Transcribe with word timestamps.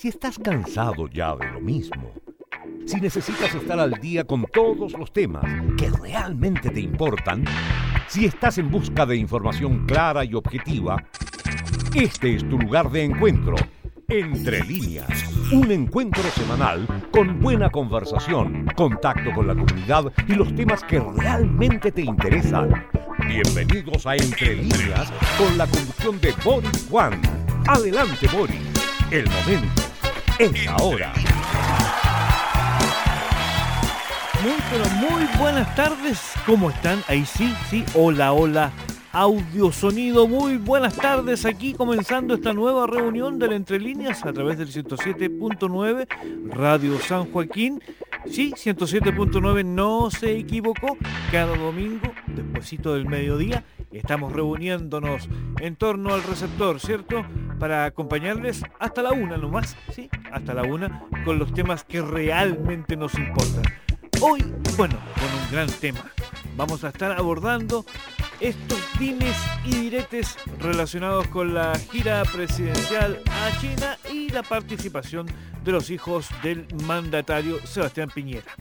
Si 0.00 0.08
estás 0.08 0.38
cansado 0.38 1.08
ya 1.08 1.36
de 1.36 1.46
lo 1.50 1.60
mismo, 1.60 2.10
si 2.86 2.98
necesitas 3.02 3.54
estar 3.54 3.78
al 3.78 3.92
día 4.00 4.24
con 4.24 4.46
todos 4.46 4.94
los 4.94 5.12
temas 5.12 5.44
que 5.76 5.90
realmente 5.90 6.70
te 6.70 6.80
importan, 6.80 7.44
si 8.08 8.24
estás 8.24 8.56
en 8.56 8.70
busca 8.70 9.04
de 9.04 9.18
información 9.18 9.84
clara 9.84 10.24
y 10.24 10.32
objetiva, 10.32 11.04
este 11.94 12.34
es 12.34 12.48
tu 12.48 12.58
lugar 12.58 12.90
de 12.90 13.04
encuentro. 13.04 13.56
Entre 14.08 14.64
líneas, 14.64 15.10
un 15.52 15.70
encuentro 15.70 16.22
semanal 16.30 16.86
con 17.12 17.38
buena 17.38 17.68
conversación, 17.68 18.68
contacto 18.74 19.30
con 19.34 19.48
la 19.48 19.54
comunidad 19.54 20.10
y 20.26 20.32
los 20.32 20.54
temas 20.54 20.82
que 20.82 20.98
realmente 20.98 21.92
te 21.92 22.00
interesan. 22.00 22.86
Bienvenidos 23.28 24.06
a 24.06 24.16
Entre 24.16 24.56
líneas 24.56 25.12
con 25.36 25.58
la 25.58 25.66
conducción 25.66 26.18
de 26.22 26.32
Boris 26.42 26.86
Juan. 26.88 27.20
Adelante 27.66 28.26
Boris, 28.32 28.56
el 29.10 29.28
momento 29.28 29.79
es 30.40 30.68
ahora. 30.68 31.12
Muy, 34.42 34.56
pero 34.70 34.88
muy 34.94 35.26
buenas 35.38 35.74
tardes. 35.74 36.18
¿Cómo 36.46 36.70
están? 36.70 37.02
Ahí 37.08 37.26
sí, 37.26 37.54
sí. 37.68 37.84
Hola, 37.94 38.32
hola. 38.32 38.72
Audio, 39.12 39.70
sonido, 39.70 40.26
muy 40.26 40.56
buenas 40.56 40.96
tardes. 40.96 41.44
Aquí 41.44 41.74
comenzando 41.74 42.34
esta 42.34 42.54
nueva 42.54 42.86
reunión 42.86 43.38
de 43.38 43.48
la 43.48 43.56
Entre 43.56 43.78
Líneas 43.78 44.24
a 44.24 44.32
través 44.32 44.56
del 44.56 44.68
107.9 44.68 46.06
Radio 46.54 46.98
San 47.00 47.30
Joaquín. 47.30 47.82
Sí, 48.30 48.52
107.9 48.52 49.64
no 49.64 50.10
se 50.10 50.38
equivocó. 50.38 50.96
Cada 51.30 51.54
domingo, 51.56 52.12
despuesito 52.28 52.94
del 52.94 53.06
mediodía, 53.06 53.64
estamos 53.98 54.32
reuniéndonos 54.32 55.28
en 55.60 55.76
torno 55.76 56.14
al 56.14 56.22
receptor, 56.22 56.80
¿cierto? 56.80 57.24
Para 57.58 57.84
acompañarles 57.84 58.62
hasta 58.78 59.02
la 59.02 59.12
una 59.12 59.36
nomás, 59.36 59.76
¿sí? 59.92 60.08
Hasta 60.32 60.54
la 60.54 60.62
una 60.62 61.06
con 61.24 61.38
los 61.38 61.52
temas 61.52 61.84
que 61.84 62.00
realmente 62.02 62.96
nos 62.96 63.14
importan. 63.14 63.62
Hoy, 64.20 64.44
bueno, 64.76 64.96
con 65.14 65.24
un 65.24 65.50
gran 65.50 65.68
tema. 65.80 66.00
Vamos 66.56 66.84
a 66.84 66.88
estar 66.88 67.12
abordando 67.12 67.84
estos 68.40 68.78
dimes 68.98 69.36
y 69.64 69.74
diretes 69.74 70.36
relacionados 70.58 71.26
con 71.28 71.54
la 71.54 71.78
gira 71.90 72.22
presidencial 72.24 73.20
a 73.26 73.60
China 73.60 73.98
y 74.12 74.30
la 74.30 74.42
participación 74.42 75.26
de 75.64 75.72
los 75.72 75.90
hijos 75.90 76.28
del 76.42 76.66
mandatario 76.84 77.64
Sebastián 77.66 78.10
Piñera. 78.12 78.52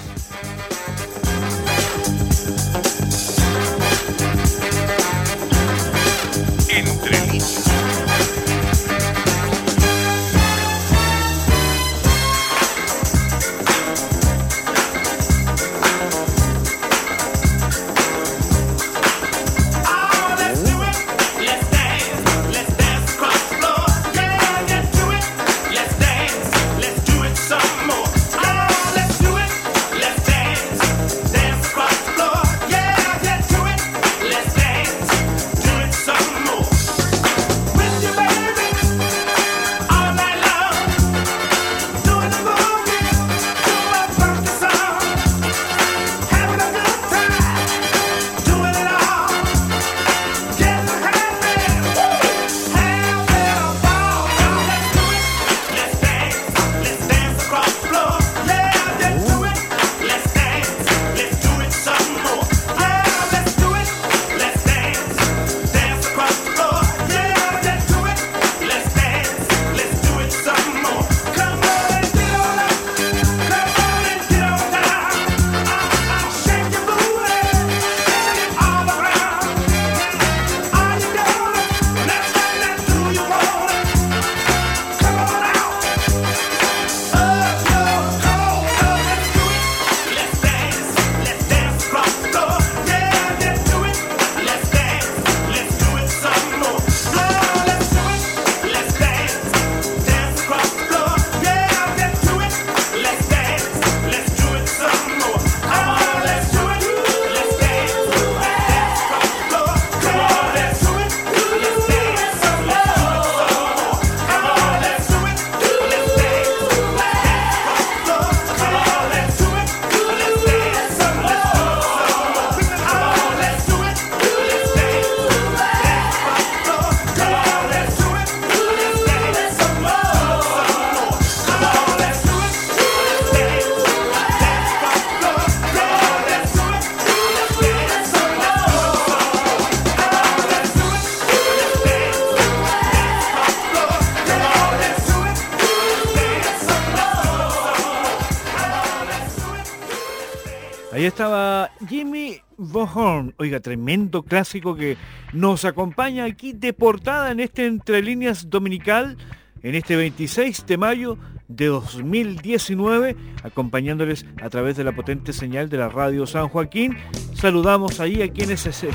Oiga, 153.56 153.60
tremendo 153.60 154.22
clásico 154.22 154.76
que 154.76 154.98
nos 155.32 155.64
acompaña 155.64 156.24
aquí 156.24 156.52
de 156.52 156.74
portada 156.74 157.30
en 157.30 157.40
este 157.40 157.64
Entre 157.64 158.02
Líneas 158.02 158.50
Dominical, 158.50 159.16
en 159.62 159.74
este 159.74 159.96
26 159.96 160.66
de 160.66 160.76
mayo 160.76 161.16
de 161.48 161.64
2019, 161.66 163.16
acompañándoles 163.42 164.26
a 164.42 164.50
través 164.50 164.76
de 164.76 164.84
la 164.84 164.94
potente 164.94 165.32
señal 165.32 165.70
de 165.70 165.78
la 165.78 165.88
radio 165.88 166.26
San 166.26 166.48
Joaquín. 166.48 166.98
Saludamos 167.32 167.98
ahí 167.98 168.20
a 168.20 168.28
quienes, 168.28 168.66
a 168.66 168.90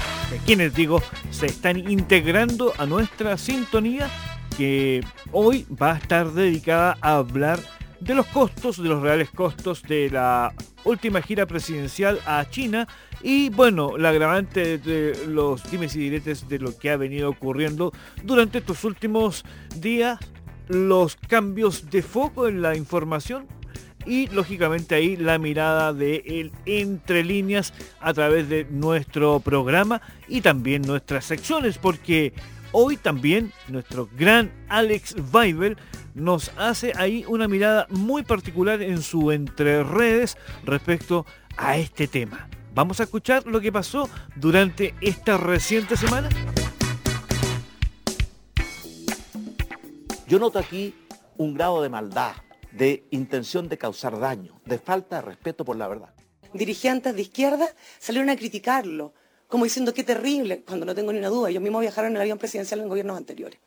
quienes 0.46 0.76
digo, 0.76 1.02
se 1.32 1.48
están 1.48 1.80
integrando 1.90 2.74
a 2.78 2.86
nuestra 2.86 3.40
sintonía 3.40 4.12
que 4.58 5.02
hoy 5.32 5.66
va 5.82 5.94
a 5.94 5.98
estar 5.98 6.34
dedicada 6.34 7.00
a 7.02 7.16
hablar 7.16 7.60
de 8.02 8.16
los 8.16 8.26
costos, 8.28 8.82
de 8.82 8.90
los 8.90 9.02
reales 9.02 9.30
costos 9.30 9.84
de 9.84 10.10
la 10.10 10.54
última 10.84 11.22
gira 11.22 11.46
presidencial 11.46 12.20
a 12.26 12.50
China 12.50 12.88
y 13.22 13.50
bueno, 13.50 13.98
la 13.98 14.10
agravante 14.10 14.80
de 14.80 15.28
los 15.28 15.70
dimes 15.70 15.96
y 15.96 16.00
diretes 16.00 16.50
de 16.50 16.60
lo 16.60 16.78
que 16.78 16.90
ha 16.90 16.98
venido 16.98 17.30
ocurriendo 17.30 17.94
durante 18.24 18.58
estos 18.58 18.84
últimos 18.84 19.46
días, 19.76 20.20
los 20.68 21.16
cambios 21.16 21.90
de 21.92 22.02
foco 22.02 22.48
en 22.48 22.64
la 22.64 22.76
información 22.76 23.48
y 24.06 24.28
lógicamente 24.30 24.96
ahí 24.96 25.16
la 25.16 25.38
mirada 25.38 25.94
de 25.94 26.24
el 26.26 26.52
entre 26.66 27.24
líneas 27.24 27.72
a 28.00 28.14
través 28.14 28.50
de 28.50 28.66
nuestro 28.70 29.40
programa 29.42 30.02
y 30.28 30.42
también 30.42 30.82
nuestras 30.82 31.26
secciones 31.26 31.78
porque 31.78 32.34
hoy 32.72 32.98
también 32.98 33.52
nuestro 33.68 34.10
gran 34.18 34.52
Alex 34.70 35.16
Weibel 35.32 35.78
nos 36.14 36.52
hace 36.58 36.94
ahí 36.96 37.26
una 37.28 37.48
mirada 37.48 37.88
muy 37.90 38.24
particular 38.24 38.82
en 38.82 39.02
su 39.02 39.32
entre 39.32 39.84
redes 39.84 40.38
respecto 40.64 41.26
a 41.58 41.78
este 41.78 42.08
tema. 42.08 42.50
Vamos 42.74 43.00
a 43.00 43.04
escuchar 43.04 43.46
lo 43.46 43.60
que 43.60 43.72
pasó 43.72 44.10
durante 44.36 44.96
esta 45.02 45.38
reciente 45.38 45.98
semana. 45.98 46.30
Yo 50.28 50.40
noto 50.40 50.60
aquí 50.60 50.96
un 51.36 51.54
grado 51.54 51.82
de 51.82 51.90
maldad, 51.90 52.34
de 52.72 53.06
intención 53.12 53.68
de 53.68 53.78
causar 53.78 54.18
daño, 54.18 54.62
de 54.66 54.80
falta 54.80 55.18
de 55.18 55.24
respeto 55.24 55.66
por 55.66 55.76
la 55.76 55.90
verdad. 55.90 56.14
Dirigentes 56.54 57.14
de 57.14 57.22
izquierda 57.22 57.68
salieron 58.00 58.30
a 58.30 58.38
criticarlo, 58.38 59.14
como 59.48 59.66
diciendo 59.66 59.94
qué 59.94 60.06
terrible, 60.06 60.64
cuando 60.64 60.86
no 60.86 60.96
tengo 60.96 61.12
ni 61.12 61.20
una 61.20 61.28
duda, 61.28 61.50
ellos 61.50 61.62
mismos 61.62 61.82
viajaron 61.82 62.12
en 62.12 62.16
el 62.16 62.22
avión 62.22 62.38
presidencial 62.38 62.80
en 62.80 62.88
gobiernos 62.88 63.18
anteriores. 63.18 63.60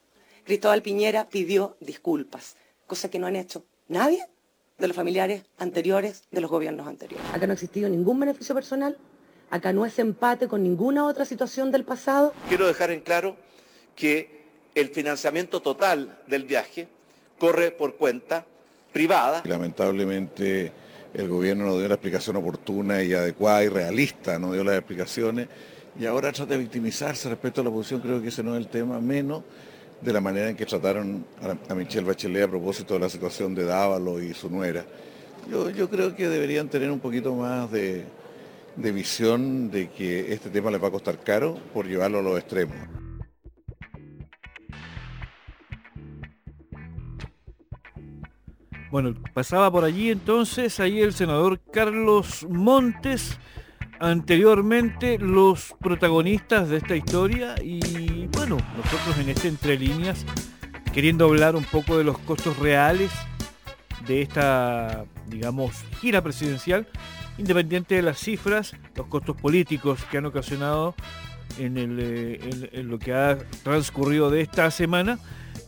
Cristóbal 0.45 0.83
Piñera 0.83 1.29
pidió 1.31 1.77
disculpas, 1.81 2.57
cosa 2.87 3.11
que 3.11 3.19
no 3.19 3.27
han 3.27 3.37
hecho 3.37 3.65
nadie 3.89 4.27
de 4.79 4.89
los 4.89 4.97
familiares 4.97 5.45
anteriores 5.59 6.25
de 6.31 6.41
los 6.43 6.51
gobiernos 6.51 6.87
anteriores. 6.87 7.27
Acá 7.33 7.47
no 7.47 7.53
ha 7.53 7.55
existido 7.55 7.89
ningún 7.89 8.21
beneficio 8.21 8.55
personal, 8.55 8.99
acá 9.51 9.73
no 9.73 9.87
es 9.87 9.99
empate 9.99 10.47
con 10.47 10.63
ninguna 10.63 11.07
otra 11.07 11.25
situación 11.25 11.73
del 11.73 11.85
pasado. 11.85 12.35
Quiero 12.49 12.67
dejar 12.67 12.91
en 12.91 13.01
claro 13.01 13.37
que 13.97 14.45
el 14.75 14.91
financiamiento 14.91 15.63
total 15.63 16.19
del 16.27 16.45
viaje 16.45 16.89
corre 17.39 17.71
por 17.71 17.97
cuenta 17.97 18.45
privada. 18.93 19.43
Lamentablemente 19.47 20.73
el 21.15 21.29
gobierno 21.29 21.65
no 21.65 21.79
dio 21.79 21.89
la 21.89 21.95
explicación 21.95 22.37
oportuna 22.37 23.03
y 23.03 23.15
adecuada 23.15 23.65
y 23.65 23.69
realista, 23.69 24.39
no 24.39 24.53
dio 24.53 24.63
las 24.63 24.77
explicaciones 24.77 25.49
y 25.99 26.05
ahora 26.05 26.33
trata 26.33 26.53
de 26.53 26.59
victimizarse 26.59 27.31
respecto 27.31 27.61
a 27.61 27.65
la 27.65 27.71
oposición, 27.71 28.01
creo 28.01 28.21
que 28.21 28.29
ese 28.29 28.43
no 28.43 28.55
es 28.57 28.59
el 28.59 28.69
tema, 28.69 29.01
menos 29.01 29.45
de 30.01 30.13
la 30.13 30.21
manera 30.21 30.51
en 30.51 30.57
que 30.57 30.67
trataron 30.67 31.25
a, 31.69 31.75
Michelle 31.75 32.07
Bachelet 32.07 32.45
a 32.45 32.49
propósito 32.49 32.95
de 32.95 33.01
la 33.01 33.09
situación 33.09 33.55
de 33.55 33.65
Dávalo 33.65 34.23
y 34.23 34.35
su 34.35 34.51
nuera. 34.51 34.85
Yo, 35.51 35.91
creo 35.91 36.15
que 36.15 36.29
deberían 36.29 36.69
tener 36.69 36.91
un 36.91 37.01
poquito 37.01 37.35
más 37.35 37.71
de, 37.71 38.05
de 38.77 38.93
visión 38.93 39.71
de 39.71 39.91
que 39.91 40.33
este 40.33 40.51
tema 40.51 40.71
les 40.71 40.83
va 40.83 40.89
a 40.89 40.91
costar 40.91 41.19
caro 41.19 41.59
por 41.73 41.87
llevarlo 41.87 42.19
a 42.19 42.23
los 42.23 42.39
extremos. 42.39 42.77
Bueno, 48.91 49.13
pasaba 49.35 49.73
por 49.73 49.83
allí 49.83 50.11
entonces 50.11 50.79
ahí 50.79 51.01
el 51.01 51.13
senador 51.13 51.61
Carlos 51.73 52.47
Montes 52.49 53.39
anteriormente 54.01 55.19
los 55.19 55.75
protagonistas 55.81 56.69
de 56.69 56.79
esta 56.79 56.97
historia 56.97 57.55
y 57.63 58.27
bueno, 58.29 58.57
nosotros 58.77 59.19
en 59.19 59.29
este 59.29 59.49
Entre 59.49 59.79
Líneas 59.79 60.25
queriendo 60.95 61.25
hablar 61.25 61.57
un 61.57 61.65
poco 61.65 61.99
de 61.99 62.05
los 62.05 62.17
costos 62.19 62.57
reales 62.59 63.11
de 64.07 64.23
esta, 64.23 65.05
digamos, 65.27 65.73
gira 66.01 66.23
presidencial, 66.23 66.87
independiente 67.37 67.97
de 67.97 68.03
las 68.03 68.19
cifras, 68.19 68.77
los 68.95 69.09
costos 69.09 69.37
políticos 69.37 70.05
que 70.09 70.19
han 70.19 70.27
ocasionado 70.27 70.95
en, 71.59 71.75
eh, 71.99 72.83
lo 72.85 73.01
que 73.01 73.13
ha 73.13 73.39
transcurrido 73.65 74.31
de 74.31 74.43
esta 74.43 74.71
semana. 74.71 75.19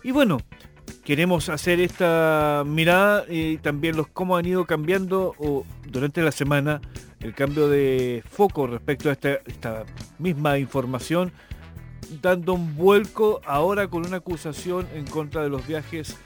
Y 0.04 0.12
bueno, 0.12 0.38
queremos 1.04 1.48
hacer 1.48 1.80
esta 1.80 2.62
mirada 2.64 3.24
y 3.28 3.56
también 3.58 3.96
los 3.96 4.06
cómo 4.06 4.36
han 4.36 4.46
ido 4.46 4.64
cambiando 4.64 5.34
durante 5.90 6.22
la 6.22 6.30
semana 6.30 6.80
el 7.20 7.34
cambio 7.34 7.68
de 7.68 8.22
foco 8.28 8.66
respecto 8.66 9.10
a 9.10 9.12
esta, 9.12 9.84
misma 10.18 10.58
información, 10.58 11.32
dando 12.22 12.54
un 12.54 12.76
vuelco 12.76 13.40
ahora 13.44 13.88
con 13.88 14.06
una 14.06 14.18
acusación 14.18 14.86
en 14.94 15.06
contra 15.06 15.42
de 15.42 15.48
los 15.48 15.66
viajes 15.66 16.16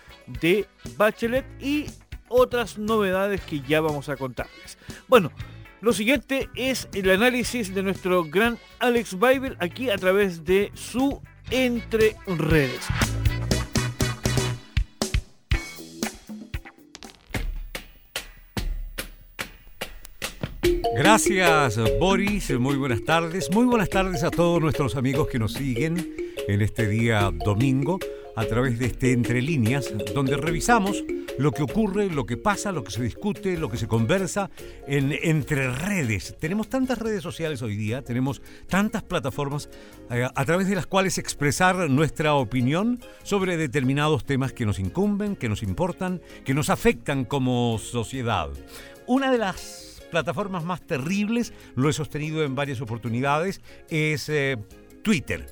de 0.41 0.67
Bachelet 0.97 1.45
y 1.61 1.87
otras 2.29 2.79
novedades 2.79 3.41
que 3.41 3.61
ya 3.61 3.81
vamos 3.81 4.09
a 4.09 4.17
contarles. 4.17 4.79
Bueno, 5.09 5.33
lo 5.81 5.93
siguiente 5.93 6.49
es 6.55 6.89
el 6.93 7.11
análisis 7.11 7.75
de 7.75 7.83
nuestro 7.83 8.25
gran 8.25 8.59
Alex 8.79 9.19
Bible 9.19 9.57
aquí 9.59 9.91
a 9.91 9.97
través 9.97 10.45
de 10.45 10.71
su 10.75 11.23
Entre 11.51 12.17
Redes. 12.27 12.87
Gracias 21.03 21.81
Boris, 21.99 22.51
muy 22.61 22.77
buenas 22.77 23.03
tardes. 23.03 23.51
Muy 23.51 23.65
buenas 23.65 23.89
tardes 23.89 24.23
a 24.23 24.31
todos 24.31 24.61
nuestros 24.61 24.97
amigos 24.97 25.29
que 25.29 25.39
nos 25.39 25.55
siguen 25.55 26.15
en 26.47 26.61
este 26.61 26.87
día 26.87 27.33
domingo 27.43 27.99
a 28.37 28.45
través 28.45 28.79
de 28.79 28.85
este 28.85 29.13
Entre 29.13 29.41
Líneas, 29.41 29.91
donde 30.15 30.37
revisamos 30.37 31.03
lo 31.39 31.53
que 31.53 31.63
ocurre, 31.63 32.11
lo 32.11 32.27
que 32.27 32.37
pasa, 32.37 32.71
lo 32.71 32.85
que 32.85 32.91
se 32.91 33.03
discute, 33.03 33.57
lo 33.57 33.71
que 33.71 33.79
se 33.79 33.89
conversa 33.89 34.51
en, 34.87 35.17
entre 35.23 35.71
redes. 35.71 36.37
Tenemos 36.39 36.69
tantas 36.69 36.99
redes 36.99 37.23
sociales 37.23 37.63
hoy 37.63 37.77
día, 37.77 38.03
tenemos 38.03 38.43
tantas 38.69 39.03
plataformas 39.03 39.71
eh, 40.11 40.29
a 40.35 40.45
través 40.45 40.69
de 40.69 40.75
las 40.75 40.85
cuales 40.85 41.17
expresar 41.17 41.89
nuestra 41.89 42.35
opinión 42.35 43.01
sobre 43.23 43.57
determinados 43.57 44.27
temas 44.27 44.53
que 44.53 44.67
nos 44.67 44.79
incumben, 44.79 45.35
que 45.35 45.49
nos 45.49 45.63
importan, 45.63 46.21
que 46.45 46.53
nos 46.53 46.69
afectan 46.69 47.25
como 47.25 47.79
sociedad. 47.79 48.51
Una 49.07 49.33
de 49.33 49.39
las 49.39 49.90
plataformas 50.11 50.65
más 50.65 50.87
terribles, 50.87 51.53
lo 51.75 51.89
he 51.89 51.93
sostenido 51.93 52.43
en 52.43 52.55
varias 52.55 52.81
oportunidades, 52.81 53.61
es 53.89 54.29
eh, 54.29 54.57
Twitter. 55.03 55.47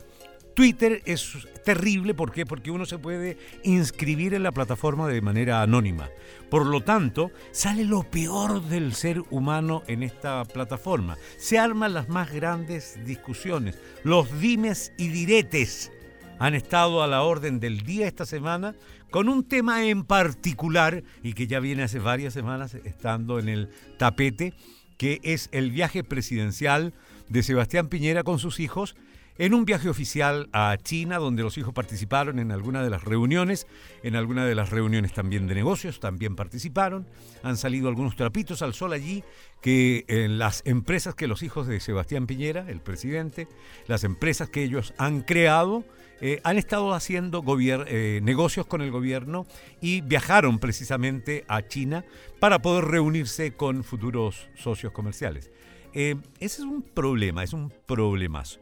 Twitter 0.55 1.03
es 1.05 1.39
terrible, 1.65 2.15
¿por? 2.15 2.45
Porque 2.45 2.73
uno 2.73 2.85
se 2.85 2.99
puede 2.99 3.38
inscribir 3.62 4.35
en 4.35 4.43
la 4.43 4.50
plataforma 4.50 5.07
de 5.07 5.21
manera 5.21 5.62
anónima. 5.62 6.09
Por 6.50 6.67
lo 6.67 6.81
tanto, 6.81 7.31
sale 7.53 7.85
lo 7.85 8.03
peor 8.03 8.62
del 8.65 8.93
ser 8.93 9.23
humano 9.31 9.85
en 9.87 10.03
esta 10.03 10.45
plataforma. 10.45 11.17
Se 11.37 11.61
arman 11.61 11.95
las 11.95 12.09
más 12.09 12.33
grandes 12.33 12.99
discusiones, 13.05 13.79
los 14.03 14.41
dimes 14.41 14.93
y 14.99 15.09
diretes 15.09 15.93
han 16.38 16.55
estado 16.55 17.03
a 17.03 17.07
la 17.07 17.23
orden 17.23 17.61
del 17.61 17.81
día 17.83 18.07
esta 18.07 18.25
semana 18.25 18.75
con 19.11 19.29
un 19.29 19.45
tema 19.45 19.85
en 19.87 20.05
particular 20.05 21.03
y 21.23 21.33
que 21.33 21.47
ya 21.47 21.61
viene 21.61 21.83
hace 21.83 21.99
varias 21.99 22.35
semanas 22.35 22.75
estando 22.75 23.38
en 23.38 23.49
el 23.49 23.71
tapete, 23.99 24.55
que 24.97 25.21
es 25.23 25.49
el 25.53 25.71
viaje 25.71 26.05
presidencial 26.05 26.93
de 27.29 27.43
Sebastián 27.43 27.88
Piñera 27.88 28.25
con 28.25 28.38
sus 28.38 28.61
hijos 28.61 28.97
en 29.38 29.55
un 29.55 29.65
viaje 29.65 29.88
oficial 29.88 30.49
a 30.53 30.77
China, 30.83 31.19
donde 31.19 31.45
los 31.45 31.57
hijos 31.59 31.73
participaron 31.73 32.41
en 32.41 32.50
alguna 32.50 32.83
de 32.83 32.91
las 32.91 33.05
reuniones, 33.05 33.67
en 34.03 34.17
alguna 34.17 34.45
de 34.45 34.57
las 34.57 34.71
reuniones 34.71 35.12
también 35.12 35.47
de 35.47 35.55
negocios, 35.55 36.00
también 36.00 36.35
participaron. 36.35 37.07
Han 37.45 37.57
salido 37.57 37.88
algunos 37.88 38.17
trapitos 38.17 38.62
al 38.62 38.75
sol 38.75 38.93
allí, 38.93 39.23
que 39.62 40.05
en 40.09 40.38
las 40.38 40.62
empresas 40.67 41.15
que 41.15 41.29
los 41.29 41.45
hijos 41.45 41.69
de 41.69 41.79
Sebastián 41.79 42.27
Piñera, 42.27 42.67
el 42.69 42.81
presidente, 42.81 43.47
las 43.87 44.03
empresas 44.03 44.50
que 44.50 44.65
ellos 44.65 44.93
han 44.99 45.21
creado, 45.21 45.85
eh, 46.21 46.41
han 46.43 46.59
estado 46.59 46.95
haciendo 46.95 47.45
eh, 47.61 48.21
negocios 48.23 48.67
con 48.67 48.81
el 48.81 48.91
gobierno 48.91 49.47
y 49.81 50.01
viajaron 50.01 50.59
precisamente 50.59 51.45
a 51.49 51.67
China 51.67 52.05
para 52.41 52.61
poder 52.61 52.85
reunirse 52.87 53.53
con 53.53 53.85
futuros 53.85 54.49
socios 54.57 54.93
comerciales. 54.93 55.51
Eh, 55.95 56.17
ese 56.41 56.63
es 56.63 56.67
un 56.67 56.83
problema, 56.83 57.43
es 57.45 57.53
un 57.53 57.73
problemazo. 57.87 58.61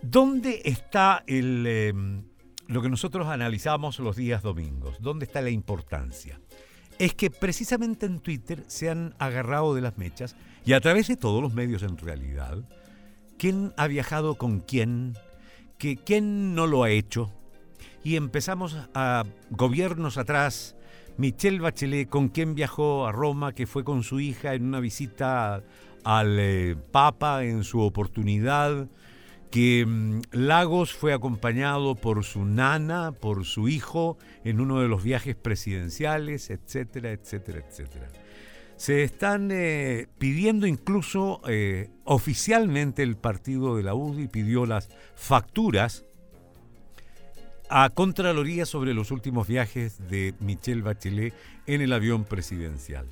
¿Dónde 0.00 0.62
está 0.64 1.24
el, 1.26 2.24
lo 2.68 2.82
que 2.82 2.88
nosotros 2.88 3.26
analizamos 3.26 3.98
los 3.98 4.16
días 4.16 4.42
domingos? 4.42 4.96
¿Dónde 5.00 5.24
está 5.24 5.42
la 5.42 5.50
importancia? 5.50 6.40
Es 6.98 7.14
que 7.14 7.30
precisamente 7.30 8.06
en 8.06 8.20
Twitter 8.20 8.64
se 8.68 8.90
han 8.90 9.14
agarrado 9.18 9.74
de 9.74 9.80
las 9.80 9.98
mechas 9.98 10.36
y 10.64 10.72
a 10.72 10.80
través 10.80 11.08
de 11.08 11.16
todos 11.16 11.42
los 11.42 11.54
medios 11.54 11.82
en 11.82 11.96
realidad, 11.96 12.58
quién 13.38 13.72
ha 13.76 13.86
viajado 13.86 14.34
con 14.34 14.60
quién, 14.60 15.16
que 15.78 15.96
quién 15.96 16.54
no 16.54 16.66
lo 16.66 16.82
ha 16.82 16.90
hecho 16.90 17.32
y 18.04 18.16
empezamos 18.16 18.76
a 18.94 19.24
gobiernos 19.50 20.18
atrás, 20.18 20.76
Michelle 21.16 21.60
Bachelet, 21.60 22.08
con 22.08 22.28
quien 22.28 22.54
viajó 22.54 23.06
a 23.06 23.12
Roma, 23.12 23.52
que 23.52 23.66
fue 23.66 23.84
con 23.84 24.02
su 24.02 24.20
hija 24.20 24.54
en 24.54 24.64
una 24.64 24.80
visita 24.80 25.62
al 26.04 26.38
eh, 26.38 26.76
Papa 26.92 27.44
en 27.44 27.64
su 27.64 27.80
oportunidad, 27.80 28.88
que 29.50 29.84
mm, 29.86 30.20
Lagos 30.32 30.92
fue 30.92 31.12
acompañado 31.12 31.96
por 31.96 32.24
su 32.24 32.44
nana, 32.44 33.12
por 33.12 33.44
su 33.44 33.68
hijo, 33.68 34.16
en 34.44 34.60
uno 34.60 34.80
de 34.80 34.88
los 34.88 35.02
viajes 35.02 35.34
presidenciales, 35.36 36.50
etcétera, 36.50 37.12
etcétera, 37.12 37.64
etcétera. 37.66 38.08
Se 38.78 39.02
están 39.02 39.50
eh, 39.50 40.06
pidiendo 40.18 40.64
incluso 40.64 41.40
eh, 41.48 41.90
oficialmente 42.04 43.02
el 43.02 43.16
partido 43.16 43.76
de 43.76 43.82
la 43.82 43.94
UDI 43.94 44.28
pidió 44.28 44.66
las 44.66 44.88
facturas 45.16 46.04
a 47.68 47.90
Contraloría 47.90 48.66
sobre 48.66 48.94
los 48.94 49.10
últimos 49.10 49.48
viajes 49.48 50.08
de 50.08 50.32
Michelle 50.38 50.82
Bachelet 50.82 51.34
en 51.66 51.80
el 51.80 51.92
avión 51.92 52.24
presidencial. 52.24 53.08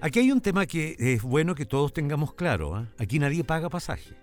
Aquí 0.00 0.18
hay 0.18 0.32
un 0.32 0.40
tema 0.40 0.66
que 0.66 0.96
es 0.98 1.22
bueno 1.22 1.54
que 1.54 1.64
todos 1.64 1.92
tengamos 1.92 2.34
claro. 2.34 2.74
¿ah? 2.74 2.88
Aquí 2.98 3.20
nadie 3.20 3.44
paga 3.44 3.70
pasaje. 3.70 4.16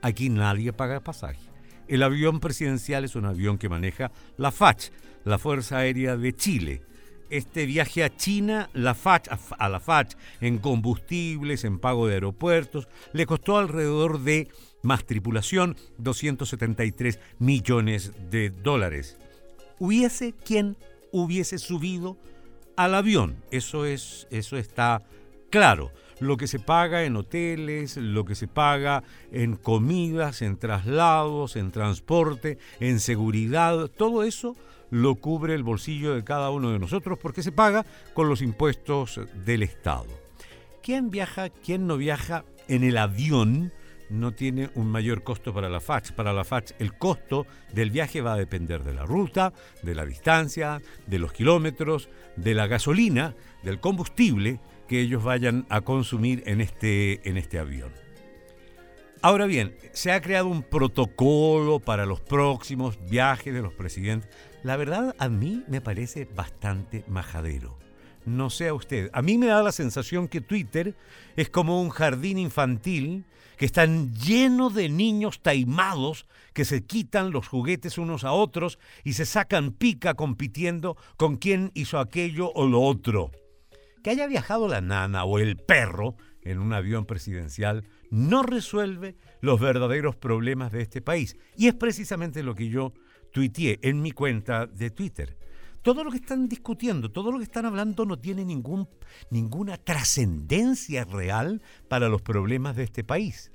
Aquí 0.00 0.30
nadie 0.30 0.72
paga 0.72 1.00
pasaje. 1.00 1.40
El 1.88 2.02
avión 2.02 2.40
presidencial 2.40 3.04
es 3.04 3.16
un 3.16 3.26
avión 3.26 3.58
que 3.58 3.68
maneja 3.68 4.12
la 4.38 4.50
FACH, 4.50 4.92
la 5.24 5.38
Fuerza 5.38 5.76
Aérea 5.76 6.16
de 6.16 6.34
Chile 6.34 6.89
este 7.30 7.64
viaje 7.66 8.04
a 8.04 8.14
China, 8.14 8.68
la 8.74 8.94
FACH, 8.94 9.28
a 9.58 9.68
la 9.68 9.80
FACH, 9.80 10.14
en 10.40 10.58
combustibles, 10.58 11.64
en 11.64 11.78
pago 11.78 12.06
de 12.06 12.14
aeropuertos, 12.14 12.88
le 13.12 13.26
costó 13.26 13.56
alrededor 13.56 14.20
de, 14.20 14.48
más 14.82 15.04
tripulación, 15.04 15.76
273 15.98 17.18
millones 17.38 18.12
de 18.30 18.50
dólares. 18.50 19.16
¿Hubiese 19.78 20.32
quien 20.32 20.76
hubiese 21.12 21.58
subido 21.58 22.16
al 22.76 22.94
avión? 22.94 23.36
Eso, 23.50 23.86
es, 23.86 24.26
eso 24.30 24.56
está 24.56 25.02
claro. 25.50 25.90
Lo 26.18 26.36
que 26.36 26.46
se 26.46 26.58
paga 26.58 27.04
en 27.04 27.16
hoteles, 27.16 27.96
lo 27.96 28.26
que 28.26 28.34
se 28.34 28.46
paga 28.46 29.02
en 29.32 29.56
comidas, 29.56 30.42
en 30.42 30.58
traslados, 30.58 31.56
en 31.56 31.70
transporte, 31.70 32.58
en 32.78 33.00
seguridad, 33.00 33.88
todo 33.88 34.22
eso 34.22 34.54
lo 34.90 35.16
cubre 35.16 35.54
el 35.54 35.62
bolsillo 35.62 36.14
de 36.14 36.24
cada 36.24 36.50
uno 36.50 36.70
de 36.70 36.78
nosotros 36.78 37.18
porque 37.18 37.42
se 37.42 37.52
paga 37.52 37.84
con 38.14 38.28
los 38.28 38.42
impuestos 38.42 39.20
del 39.44 39.62
Estado. 39.62 40.08
¿Quién 40.82 41.10
viaja, 41.10 41.48
quién 41.48 41.86
no 41.86 41.96
viaja 41.96 42.44
en 42.68 42.84
el 42.84 42.96
avión? 42.96 43.72
no 44.10 44.32
tiene 44.32 44.70
un 44.74 44.90
mayor 44.90 45.22
costo 45.22 45.54
para 45.54 45.68
la 45.68 45.80
FACH. 45.80 46.12
Para 46.12 46.32
la 46.32 46.44
FACH 46.44 46.72
el 46.78 46.94
costo 46.94 47.46
del 47.72 47.90
viaje 47.90 48.20
va 48.20 48.34
a 48.34 48.36
depender 48.36 48.82
de 48.82 48.92
la 48.92 49.06
ruta, 49.06 49.52
de 49.82 49.94
la 49.94 50.04
distancia, 50.04 50.82
de 51.06 51.18
los 51.18 51.32
kilómetros, 51.32 52.08
de 52.36 52.54
la 52.54 52.66
gasolina, 52.66 53.34
del 53.62 53.80
combustible 53.80 54.60
que 54.88 55.00
ellos 55.00 55.22
vayan 55.22 55.66
a 55.68 55.80
consumir 55.80 56.42
en 56.46 56.60
este, 56.60 57.28
en 57.28 57.36
este 57.36 57.58
avión. 57.58 57.92
Ahora 59.22 59.46
bien, 59.46 59.76
se 59.92 60.12
ha 60.12 60.20
creado 60.20 60.48
un 60.48 60.62
protocolo 60.62 61.78
para 61.78 62.06
los 62.06 62.20
próximos 62.20 62.98
viajes 63.08 63.52
de 63.52 63.60
los 63.60 63.74
presidentes. 63.74 64.30
La 64.62 64.76
verdad 64.76 65.16
a 65.18 65.28
mí 65.30 65.64
me 65.68 65.80
parece 65.80 66.26
bastante 66.26 67.04
majadero. 67.08 67.78
No 68.26 68.50
sé 68.50 68.68
a 68.68 68.74
usted. 68.74 69.08
A 69.14 69.22
mí 69.22 69.38
me 69.38 69.46
da 69.46 69.62
la 69.62 69.72
sensación 69.72 70.28
que 70.28 70.42
Twitter 70.42 70.94
es 71.36 71.48
como 71.48 71.80
un 71.80 71.88
jardín 71.88 72.38
infantil 72.38 73.24
que 73.56 73.64
están 73.64 74.14
lleno 74.14 74.68
de 74.68 74.90
niños 74.90 75.40
taimados 75.42 76.26
que 76.52 76.66
se 76.66 76.84
quitan 76.84 77.30
los 77.30 77.48
juguetes 77.48 77.96
unos 77.96 78.24
a 78.24 78.32
otros 78.32 78.78
y 79.02 79.14
se 79.14 79.24
sacan 79.24 79.72
pica 79.72 80.14
compitiendo 80.14 80.96
con 81.16 81.36
quién 81.36 81.70
hizo 81.74 81.98
aquello 81.98 82.52
o 82.52 82.66
lo 82.66 82.82
otro. 82.82 83.30
Que 84.02 84.10
haya 84.10 84.26
viajado 84.26 84.68
la 84.68 84.82
nana 84.82 85.24
o 85.24 85.38
el 85.38 85.56
perro 85.56 86.16
en 86.42 86.58
un 86.58 86.74
avión 86.74 87.06
presidencial 87.06 87.84
no 88.10 88.42
resuelve 88.42 89.16
los 89.40 89.60
verdaderos 89.60 90.16
problemas 90.16 90.72
de 90.72 90.82
este 90.82 91.00
país. 91.00 91.36
Y 91.56 91.68
es 91.68 91.74
precisamente 91.74 92.42
lo 92.42 92.54
que 92.54 92.68
yo 92.68 92.92
tuiteé 93.32 93.78
en 93.82 94.02
mi 94.02 94.12
cuenta 94.12 94.66
de 94.66 94.90
Twitter. 94.90 95.36
Todo 95.82 96.04
lo 96.04 96.10
que 96.10 96.18
están 96.18 96.48
discutiendo, 96.48 97.10
todo 97.10 97.32
lo 97.32 97.38
que 97.38 97.44
están 97.44 97.64
hablando 97.64 98.04
no 98.04 98.18
tiene 98.18 98.44
ningún, 98.44 98.88
ninguna 99.30 99.78
trascendencia 99.78 101.04
real 101.04 101.62
para 101.88 102.08
los 102.08 102.20
problemas 102.20 102.76
de 102.76 102.84
este 102.84 103.02
país. 103.02 103.50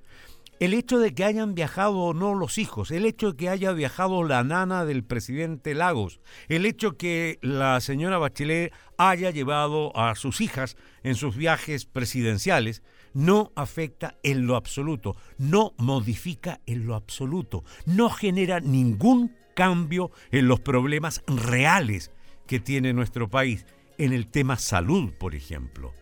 El 0.60 0.74
hecho 0.74 1.00
de 1.00 1.14
que 1.14 1.26
hayan 1.26 1.54
viajado 1.54 1.98
o 1.98 2.14
no 2.14 2.34
los 2.34 2.58
hijos, 2.58 2.90
el 2.90 3.06
hecho 3.06 3.32
de 3.32 3.38
que 3.38 3.50
haya 3.50 3.74
viajado 3.74 4.24
la 4.24 4.44
nana 4.44 4.86
del 4.86 5.04
presidente 5.04 5.76
Lagos, 5.76 6.22
el 6.48 6.66
hecho 6.66 6.96
que 6.96 7.40
la 7.42 7.82
señora 7.82 8.18
Bachelet 8.18 8.74
haya 8.98 9.32
llevado 9.32 9.96
a 9.98 10.16
sus 10.16 10.40
hijas 10.40 10.78
en 11.04 11.16
sus 11.16 11.36
viajes 11.36 11.86
presidenciales, 11.86 12.84
no 13.14 13.52
afecta 13.56 14.16
en 14.24 14.48
lo 14.48 14.56
absoluto, 14.56 15.18
no 15.38 15.74
modifica 15.78 16.62
en 16.66 16.88
lo 16.88 16.96
absoluto, 16.96 17.66
no 17.86 18.10
genera 18.10 18.62
ningún 18.62 19.36
cambio 19.56 20.12
en 20.32 20.48
los 20.48 20.60
problemas 20.60 21.24
reales 21.28 22.12
que 22.46 22.60
tiene 22.60 22.94
nuestro 22.94 23.30
país, 23.30 23.66
en 23.98 24.14
el 24.14 24.28
tema 24.28 24.58
salud, 24.58 25.12
por 25.18 25.34
ejemplo, 25.34 25.94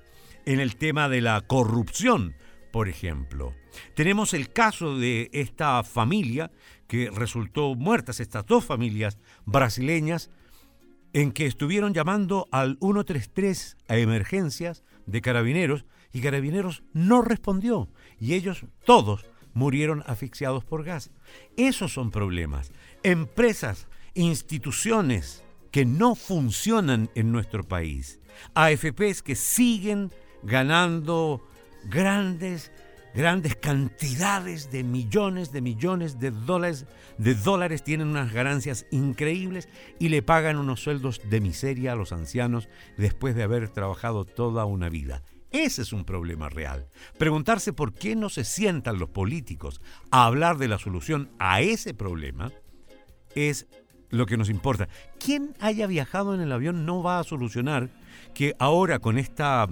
en 0.45 0.59
el 0.59 0.75
tema 0.75 1.07
de 1.07 1.21
la 1.21 1.39
corrupción, 1.41 2.35
por 2.71 2.89
ejemplo. 2.89 3.53
Tenemos 3.95 4.33
el 4.33 4.51
caso 4.51 4.97
de 4.97 5.29
esta 5.31 5.83
familia 5.83 6.51
que 6.87 7.09
resultó 7.09 7.75
muertas, 7.75 8.19
estas 8.19 8.45
dos 8.45 8.65
familias 8.65 9.17
brasileñas, 9.45 10.31
en 11.13 11.31
que 11.31 11.45
estuvieron 11.45 11.93
llamando 11.93 12.47
al 12.51 12.77
133 12.81 13.77
a 13.87 13.97
emergencias 13.97 14.83
de 15.05 15.21
carabineros 15.21 15.85
y 16.11 16.21
carabineros 16.21 16.83
no 16.93 17.21
respondió. 17.21 17.89
Y 18.19 18.33
ellos 18.33 18.65
todos 18.85 19.25
murieron 19.53 20.03
asfixiados 20.07 20.63
por 20.63 20.83
gas. 20.83 21.11
Esos 21.57 21.93
son 21.93 22.11
problemas 22.11 22.71
empresas, 23.03 23.87
instituciones 24.13 25.43
que 25.71 25.85
no 25.85 26.15
funcionan 26.15 27.09
en 27.15 27.31
nuestro 27.31 27.63
país, 27.63 28.19
AFPs 28.53 29.21
que 29.21 29.35
siguen 29.35 30.11
ganando 30.43 31.45
grandes 31.85 32.71
grandes 33.15 33.55
cantidades 33.55 34.71
de 34.71 34.83
millones 34.83 35.51
de 35.51 35.61
millones 35.61 36.19
de 36.19 36.31
dólares 36.31 36.87
de 37.19 37.35
dólares 37.35 37.83
tienen 37.83 38.07
unas 38.07 38.33
ganancias 38.33 38.87
increíbles 38.89 39.69
y 39.99 40.09
le 40.09 40.23
pagan 40.23 40.57
unos 40.57 40.81
sueldos 40.81 41.21
de 41.29 41.39
miseria 41.39 41.91
a 41.91 41.95
los 41.95 42.11
ancianos 42.11 42.69
después 42.97 43.35
de 43.35 43.43
haber 43.43 43.69
trabajado 43.69 44.25
toda 44.25 44.65
una 44.65 44.89
vida. 44.89 45.21
Ese 45.53 45.83
es 45.83 45.93
un 45.93 46.03
problema 46.03 46.49
real. 46.49 46.87
Preguntarse 47.19 47.73
por 47.73 47.93
qué 47.93 48.15
no 48.15 48.29
se 48.29 48.43
sientan 48.43 48.97
los 48.97 49.09
políticos 49.09 49.81
a 50.09 50.25
hablar 50.25 50.57
de 50.57 50.67
la 50.67 50.79
solución 50.79 51.29
a 51.37 51.61
ese 51.61 51.93
problema 51.93 52.51
es 53.35 53.67
lo 54.09 54.25
que 54.25 54.35
nos 54.35 54.49
importa. 54.49 54.89
Quien 55.19 55.55
haya 55.59 55.85
viajado 55.85 56.33
en 56.33 56.41
el 56.41 56.51
avión 56.51 56.87
no 56.87 57.03
va 57.03 57.19
a 57.19 57.23
solucionar 57.23 57.89
que 58.33 58.55
ahora 58.57 58.97
con 58.97 59.19
esta, 59.19 59.67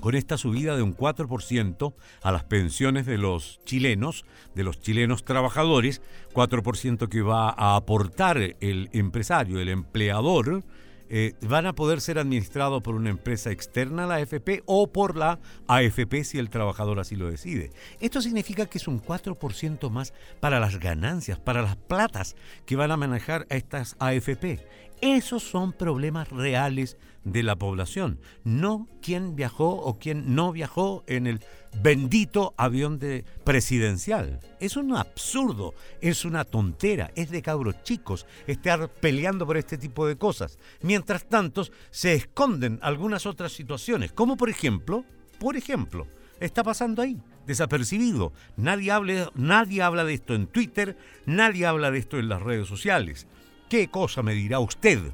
con 0.00 0.16
esta 0.16 0.36
subida 0.36 0.76
de 0.76 0.82
un 0.82 0.96
4% 0.96 1.94
a 2.22 2.32
las 2.32 2.42
pensiones 2.42 3.06
de 3.06 3.18
los 3.18 3.60
chilenos, 3.64 4.24
de 4.56 4.64
los 4.64 4.80
chilenos 4.80 5.24
trabajadores, 5.24 6.02
4% 6.34 7.08
que 7.08 7.22
va 7.22 7.50
a 7.50 7.76
aportar 7.76 8.56
el 8.60 8.90
empresario, 8.92 9.60
el 9.60 9.68
empleador, 9.68 10.64
eh, 11.10 11.34
van 11.42 11.66
a 11.66 11.74
poder 11.74 12.00
ser 12.00 12.18
administrados 12.18 12.82
por 12.82 12.94
una 12.94 13.10
empresa 13.10 13.50
externa 13.50 14.04
a 14.04 14.06
la 14.06 14.14
AFP 14.16 14.62
o 14.66 14.92
por 14.92 15.16
la 15.16 15.38
AFP 15.66 16.24
si 16.24 16.38
el 16.38 16.50
trabajador 16.50 17.00
así 17.00 17.16
lo 17.16 17.30
decide. 17.30 17.70
Esto 18.00 18.20
significa 18.20 18.66
que 18.66 18.78
es 18.78 18.88
un 18.88 19.02
4% 19.02 19.90
más 19.90 20.12
para 20.40 20.60
las 20.60 20.78
ganancias, 20.78 21.38
para 21.38 21.62
las 21.62 21.76
platas 21.76 22.36
que 22.66 22.76
van 22.76 22.90
a 22.90 22.96
manejar 22.96 23.46
a 23.50 23.56
estas 23.56 23.96
AFP. 23.98 24.66
Esos 25.00 25.44
son 25.44 25.72
problemas 25.72 26.28
reales 26.30 26.96
de 27.32 27.42
la 27.42 27.56
población, 27.56 28.20
no 28.44 28.88
quién 29.02 29.36
viajó 29.36 29.70
o 29.70 29.98
quién 29.98 30.34
no 30.34 30.52
viajó 30.52 31.04
en 31.06 31.26
el 31.26 31.40
bendito 31.82 32.54
avión 32.56 32.98
de 32.98 33.24
presidencial. 33.44 34.40
Es 34.60 34.76
un 34.76 34.96
absurdo, 34.96 35.74
es 36.00 36.24
una 36.24 36.44
tontera, 36.44 37.10
es 37.14 37.30
de 37.30 37.42
cabros 37.42 37.82
chicos 37.82 38.26
estar 38.46 38.88
peleando 38.88 39.46
por 39.46 39.56
este 39.56 39.78
tipo 39.78 40.06
de 40.06 40.16
cosas. 40.16 40.58
Mientras 40.82 41.24
tanto, 41.26 41.64
se 41.90 42.14
esconden 42.14 42.78
algunas 42.82 43.26
otras 43.26 43.52
situaciones, 43.52 44.12
como 44.12 44.36
por 44.36 44.48
ejemplo, 44.48 45.04
por 45.38 45.56
ejemplo, 45.56 46.06
está 46.40 46.62
pasando 46.62 47.02
ahí, 47.02 47.20
desapercibido. 47.46 48.32
Nadie, 48.56 48.92
nadie 49.34 49.82
habla 49.82 50.04
de 50.04 50.14
esto 50.14 50.34
en 50.34 50.46
Twitter, 50.46 50.96
nadie 51.26 51.66
habla 51.66 51.90
de 51.90 51.98
esto 51.98 52.18
en 52.18 52.28
las 52.28 52.42
redes 52.42 52.66
sociales. 52.66 53.26
¿Qué 53.68 53.88
cosa 53.88 54.22
me 54.22 54.34
dirá 54.34 54.60
usted? 54.60 55.12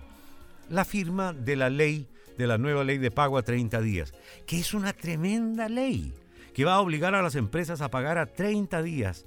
La 0.70 0.84
firma 0.84 1.32
de 1.32 1.56
la 1.56 1.70
ley, 1.70 2.06
de 2.38 2.46
la 2.46 2.58
nueva 2.58 2.84
ley 2.84 2.98
de 2.98 3.10
pago 3.10 3.38
a 3.38 3.42
30 3.42 3.80
días, 3.80 4.12
que 4.46 4.58
es 4.58 4.74
una 4.74 4.92
tremenda 4.92 5.68
ley, 5.68 6.12
que 6.52 6.64
va 6.64 6.74
a 6.74 6.80
obligar 6.80 7.14
a 7.14 7.22
las 7.22 7.34
empresas 7.34 7.80
a 7.80 7.90
pagar 7.90 8.18
a 8.18 8.26
30 8.26 8.82
días 8.82 9.26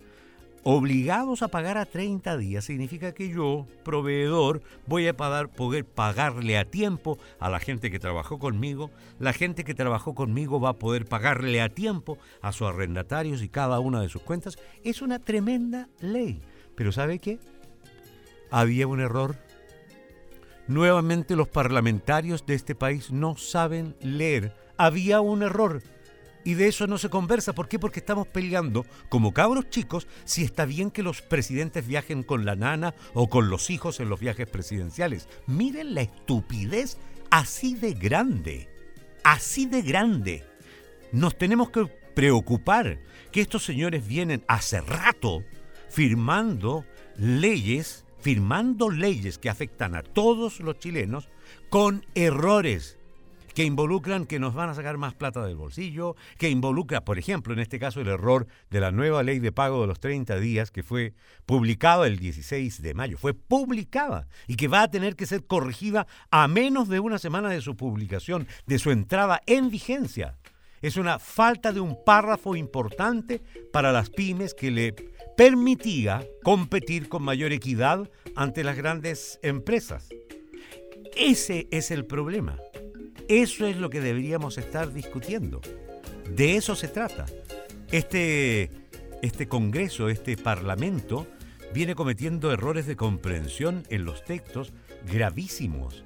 obligados 0.69 1.43
a 1.43 1.47
pagar 1.47 1.77
a 1.77 1.85
30 1.85 2.35
días 2.35 2.65
significa 2.65 3.13
que 3.13 3.29
yo, 3.29 3.65
proveedor, 3.85 4.61
voy 4.85 5.07
a 5.07 5.15
poder 5.15 5.85
pagarle 5.85 6.57
a 6.57 6.65
tiempo 6.65 7.17
a 7.39 7.49
la 7.49 7.61
gente 7.61 7.89
que 7.89 7.99
trabajó 7.99 8.37
conmigo, 8.37 8.91
la 9.17 9.31
gente 9.31 9.63
que 9.63 9.73
trabajó 9.73 10.13
conmigo 10.13 10.59
va 10.59 10.71
a 10.71 10.77
poder 10.77 11.05
pagarle 11.05 11.61
a 11.61 11.69
tiempo 11.69 12.17
a 12.41 12.51
sus 12.51 12.67
arrendatarios 12.67 13.41
y 13.43 13.47
cada 13.47 13.79
una 13.79 14.01
de 14.01 14.09
sus 14.09 14.21
cuentas. 14.23 14.57
Es 14.83 15.01
una 15.01 15.19
tremenda 15.19 15.87
ley. 16.01 16.41
Pero 16.75 16.91
¿sabe 16.91 17.19
qué? 17.19 17.39
Había 18.51 18.87
un 18.87 18.99
error. 18.99 19.37
Nuevamente 20.67 21.35
los 21.35 21.47
parlamentarios 21.47 22.45
de 22.45 22.55
este 22.55 22.75
país 22.75 23.11
no 23.11 23.37
saben 23.37 23.95
leer. 24.01 24.55
Había 24.77 25.21
un 25.21 25.43
error 25.43 25.81
y 26.43 26.53
de 26.53 26.67
eso 26.67 26.87
no 26.87 26.97
se 26.97 27.09
conversa. 27.09 27.53
¿Por 27.53 27.67
qué? 27.67 27.77
Porque 27.77 27.99
estamos 27.99 28.27
peleando 28.27 28.85
como 29.09 29.33
cabros 29.33 29.69
chicos 29.69 30.07
si 30.23 30.43
está 30.43 30.65
bien 30.65 30.91
que 30.91 31.03
los 31.03 31.21
presidentes 31.21 31.85
viajen 31.85 32.23
con 32.23 32.45
la 32.45 32.55
nana 32.55 32.95
o 33.13 33.29
con 33.29 33.49
los 33.49 33.69
hijos 33.69 33.99
en 33.99 34.09
los 34.09 34.19
viajes 34.19 34.47
presidenciales. 34.47 35.27
Miren 35.45 35.93
la 35.93 36.01
estupidez 36.01 36.97
así 37.31 37.75
de 37.75 37.93
grande. 37.93 38.69
Así 39.23 39.65
de 39.65 39.81
grande. 39.81 40.45
Nos 41.11 41.37
tenemos 41.37 41.69
que 41.69 41.85
preocupar 42.15 42.99
que 43.31 43.41
estos 43.41 43.65
señores 43.65 44.07
vienen 44.07 44.43
hace 44.47 44.81
rato 44.81 45.43
firmando 45.89 46.85
leyes, 47.17 48.05
firmando 48.27 48.89
leyes 48.89 49.37
que 49.37 49.49
afectan 49.49 49.95
a 49.95 50.03
todos 50.03 50.59
los 50.59 50.77
chilenos 50.79 51.29
con 51.69 52.05
errores 52.13 52.99
que 53.55 53.63
involucran 53.63 54.25
que 54.25 54.37
nos 54.37 54.53
van 54.53 54.67
a 54.67 54.73
sacar 54.73 54.97
más 54.97 55.13
plata 55.13 55.45
del 55.45 55.55
bolsillo, 55.55 56.17
que 56.37 56.49
involucra, 56.49 57.05
por 57.05 57.17
ejemplo, 57.17 57.53
en 57.53 57.59
este 57.59 57.79
caso, 57.79 58.01
el 58.01 58.09
error 58.09 58.45
de 58.69 58.81
la 58.81 58.91
nueva 58.91 59.23
ley 59.23 59.39
de 59.39 59.53
pago 59.53 59.79
de 59.79 59.87
los 59.87 60.01
30 60.01 60.41
días 60.41 60.71
que 60.71 60.83
fue 60.83 61.13
publicada 61.45 62.05
el 62.05 62.19
16 62.19 62.81
de 62.81 62.93
mayo. 62.93 63.17
Fue 63.17 63.33
publicada 63.33 64.27
y 64.45 64.57
que 64.57 64.67
va 64.67 64.81
a 64.81 64.91
tener 64.91 65.15
que 65.15 65.25
ser 65.25 65.45
corregida 65.45 66.05
a 66.29 66.49
menos 66.49 66.89
de 66.89 66.99
una 66.99 67.19
semana 67.19 67.47
de 67.47 67.61
su 67.61 67.77
publicación, 67.77 68.45
de 68.65 68.77
su 68.77 68.91
entrada 68.91 69.41
en 69.45 69.69
vigencia. 69.69 70.35
Es 70.81 70.97
una 70.97 71.17
falta 71.17 71.71
de 71.71 71.79
un 71.79 72.03
párrafo 72.03 72.57
importante 72.57 73.41
para 73.71 73.93
las 73.93 74.09
pymes 74.09 74.53
que 74.53 74.69
le 74.69 74.95
permitía 75.37 76.27
competir 76.43 77.07
con 77.09 77.21
mayor 77.21 77.53
equidad 77.53 78.09
ante 78.35 78.63
las 78.63 78.75
grandes 78.75 79.39
empresas. 79.43 80.09
Ese 81.15 81.67
es 81.69 81.91
el 81.91 82.05
problema. 82.05 82.57
Eso 83.29 83.67
es 83.67 83.77
lo 83.77 83.91
que 83.91 84.01
deberíamos 84.01 84.57
estar 84.57 84.91
discutiendo. 84.91 85.61
De 86.35 86.55
eso 86.55 86.75
se 86.75 86.87
trata. 86.87 87.27
Este, 87.91 88.71
este 89.21 89.47
Congreso, 89.47 90.09
este 90.09 90.37
Parlamento, 90.37 91.27
viene 91.71 91.93
cometiendo 91.93 92.51
errores 92.51 92.87
de 92.87 92.95
comprensión 92.95 93.83
en 93.89 94.05
los 94.05 94.25
textos 94.25 94.73
gravísimos. 95.05 96.03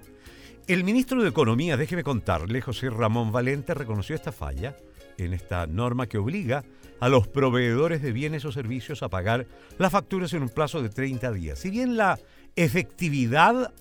El 0.67 0.83
ministro 0.83 1.23
de 1.23 1.29
Economía, 1.29 1.77
déjeme 1.77 2.03
contarle, 2.03 2.61
José 2.61 2.89
Ramón 2.89 3.31
Valente, 3.31 3.73
reconoció 3.73 4.13
esta 4.13 4.33
falla 4.33 4.75
en 5.17 5.33
esta 5.33 5.67
norma 5.67 6.07
que 6.07 6.17
obliga 6.17 6.65
a 7.01 7.09
los 7.09 7.27
proveedores 7.27 8.01
de 8.01 8.13
bienes 8.13 8.45
o 8.45 8.51
servicios 8.51 9.03
a 9.03 9.09
pagar 9.09 9.47
las 9.77 9.91
facturas 9.91 10.31
en 10.33 10.43
un 10.43 10.49
plazo 10.49 10.81
de 10.81 10.89
30 10.89 11.31
días. 11.33 11.59
Si 11.59 11.69
bien 11.69 11.97
la 11.97 12.17
efectividad 12.55 13.73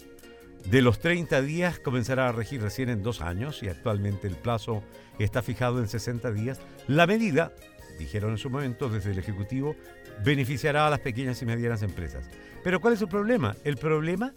de 0.64 0.82
los 0.82 0.98
30 1.00 1.42
días 1.42 1.78
comenzará 1.78 2.28
a 2.28 2.32
regir 2.32 2.62
recién 2.62 2.88
en 2.88 3.02
dos 3.02 3.20
años 3.20 3.62
y 3.62 3.68
actualmente 3.68 4.26
el 4.26 4.36
plazo 4.36 4.82
está 5.18 5.42
fijado 5.42 5.80
en 5.80 5.88
60 5.88 6.32
días. 6.32 6.60
La 6.88 7.06
medida, 7.06 7.52
dijeron 7.98 8.32
en 8.32 8.38
su 8.38 8.50
momento 8.50 8.88
desde 8.88 9.12
el 9.12 9.18
Ejecutivo, 9.18 9.76
beneficiará 10.24 10.86
a 10.86 10.90
las 10.90 11.00
pequeñas 11.00 11.40
y 11.42 11.46
medianas 11.46 11.82
empresas. 11.82 12.28
Pero 12.64 12.80
¿cuál 12.80 12.94
es 12.94 13.02
el 13.02 13.08
problema? 13.08 13.54
El 13.64 13.76
problema 13.76 14.32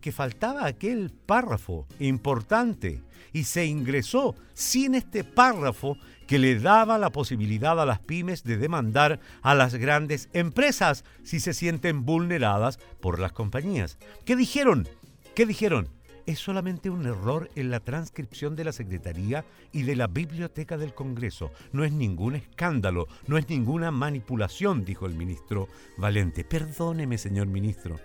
que 0.00 0.12
faltaba 0.12 0.66
aquel 0.66 1.10
párrafo 1.10 1.86
importante 1.98 3.02
y 3.32 3.44
se 3.44 3.66
ingresó 3.66 4.34
sin 4.54 4.94
este 4.94 5.24
párrafo 5.24 5.96
que 6.26 6.38
le 6.38 6.58
daba 6.58 6.98
la 6.98 7.10
posibilidad 7.10 7.80
a 7.80 7.86
las 7.86 8.00
pymes 8.00 8.44
de 8.44 8.58
demandar 8.58 9.20
a 9.42 9.54
las 9.54 9.74
grandes 9.74 10.28
empresas 10.32 11.04
si 11.24 11.40
se 11.40 11.54
sienten 11.54 12.04
vulneradas 12.04 12.78
por 13.00 13.18
las 13.18 13.32
compañías. 13.32 13.98
¿Qué 14.24 14.36
dijeron? 14.36 14.86
¿Qué 15.34 15.46
dijeron? 15.46 15.88
Es 16.26 16.40
solamente 16.40 16.90
un 16.90 17.06
error 17.06 17.48
en 17.54 17.70
la 17.70 17.80
transcripción 17.80 18.54
de 18.54 18.64
la 18.64 18.72
Secretaría 18.72 19.46
y 19.72 19.84
de 19.84 19.96
la 19.96 20.06
Biblioteca 20.06 20.76
del 20.76 20.92
Congreso. 20.92 21.50
No 21.72 21.84
es 21.84 21.92
ningún 21.92 22.34
escándalo, 22.34 23.06
no 23.26 23.38
es 23.38 23.48
ninguna 23.48 23.90
manipulación, 23.90 24.84
dijo 24.84 25.06
el 25.06 25.14
ministro 25.14 25.68
Valente. 25.96 26.44
Perdóneme, 26.44 27.16
señor 27.16 27.46
ministro, 27.46 27.98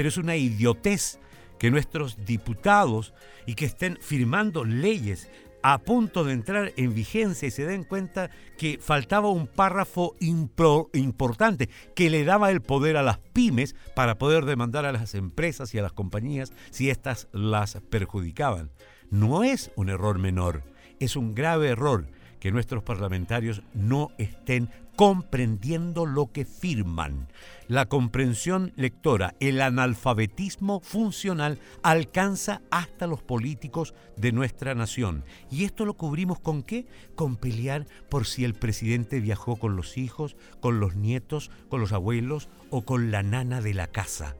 pero 0.00 0.08
es 0.08 0.16
una 0.16 0.34
idiotez 0.34 1.18
que 1.58 1.70
nuestros 1.70 2.24
diputados 2.24 3.12
y 3.44 3.54
que 3.54 3.66
estén 3.66 3.98
firmando 4.00 4.64
leyes 4.64 5.28
a 5.62 5.76
punto 5.76 6.24
de 6.24 6.32
entrar 6.32 6.72
en 6.78 6.94
vigencia 6.94 7.46
y 7.46 7.50
se 7.50 7.66
den 7.66 7.84
cuenta 7.84 8.30
que 8.56 8.78
faltaba 8.80 9.28
un 9.28 9.46
párrafo 9.46 10.16
importante 10.20 11.68
que 11.94 12.08
le 12.08 12.24
daba 12.24 12.50
el 12.50 12.62
poder 12.62 12.96
a 12.96 13.02
las 13.02 13.18
pymes 13.18 13.76
para 13.94 14.16
poder 14.16 14.46
demandar 14.46 14.86
a 14.86 14.92
las 14.92 15.14
empresas 15.14 15.74
y 15.74 15.78
a 15.78 15.82
las 15.82 15.92
compañías 15.92 16.54
si 16.70 16.88
éstas 16.88 17.28
las 17.32 17.74
perjudicaban. 17.90 18.70
No 19.10 19.44
es 19.44 19.70
un 19.76 19.90
error 19.90 20.18
menor, 20.18 20.62
es 20.98 21.14
un 21.14 21.34
grave 21.34 21.68
error 21.68 22.06
que 22.40 22.50
nuestros 22.50 22.82
parlamentarios 22.82 23.62
no 23.74 24.10
estén 24.18 24.70
comprendiendo 24.96 26.04
lo 26.04 26.32
que 26.32 26.44
firman. 26.44 27.28
La 27.68 27.86
comprensión 27.86 28.72
lectora, 28.76 29.34
el 29.40 29.60
analfabetismo 29.60 30.80
funcional 30.80 31.58
alcanza 31.82 32.62
hasta 32.70 33.06
los 33.06 33.22
políticos 33.22 33.94
de 34.16 34.32
nuestra 34.32 34.74
nación. 34.74 35.24
¿Y 35.50 35.64
esto 35.64 35.84
lo 35.84 35.94
cubrimos 35.94 36.40
con 36.40 36.62
qué? 36.62 36.86
Con 37.14 37.36
pelear 37.36 37.86
por 38.08 38.26
si 38.26 38.44
el 38.44 38.54
presidente 38.54 39.20
viajó 39.20 39.56
con 39.56 39.76
los 39.76 39.96
hijos, 39.96 40.36
con 40.60 40.80
los 40.80 40.96
nietos, 40.96 41.50
con 41.68 41.80
los 41.80 41.92
abuelos 41.92 42.48
o 42.70 42.82
con 42.82 43.10
la 43.10 43.22
nana 43.22 43.60
de 43.60 43.74
la 43.74 43.86
casa. 43.86 44.34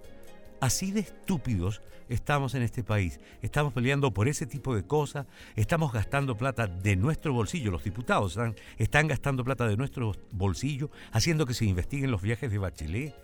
Así 0.60 0.90
de 0.90 1.00
estúpidos 1.00 1.80
estamos 2.10 2.54
en 2.54 2.62
este 2.62 2.84
país. 2.84 3.20
Estamos 3.40 3.72
peleando 3.72 4.12
por 4.12 4.28
ese 4.28 4.44
tipo 4.44 4.74
de 4.74 4.82
cosas, 4.82 5.26
estamos 5.56 5.92
gastando 5.92 6.36
plata 6.36 6.66
de 6.66 6.96
nuestro 6.96 7.32
bolsillo, 7.32 7.70
los 7.70 7.84
diputados 7.84 8.38
están, 8.76 9.08
gastando 9.08 9.44
plata 9.44 9.66
de 9.66 9.76
nuestro 9.76 10.12
bolsillo, 10.32 10.90
haciendo 11.12 11.46
que 11.46 11.54
se 11.54 11.64
investiguen 11.64 12.10
los 12.10 12.20
viajes 12.20 12.50
de 12.50 12.58
Bachelet, 12.58 13.14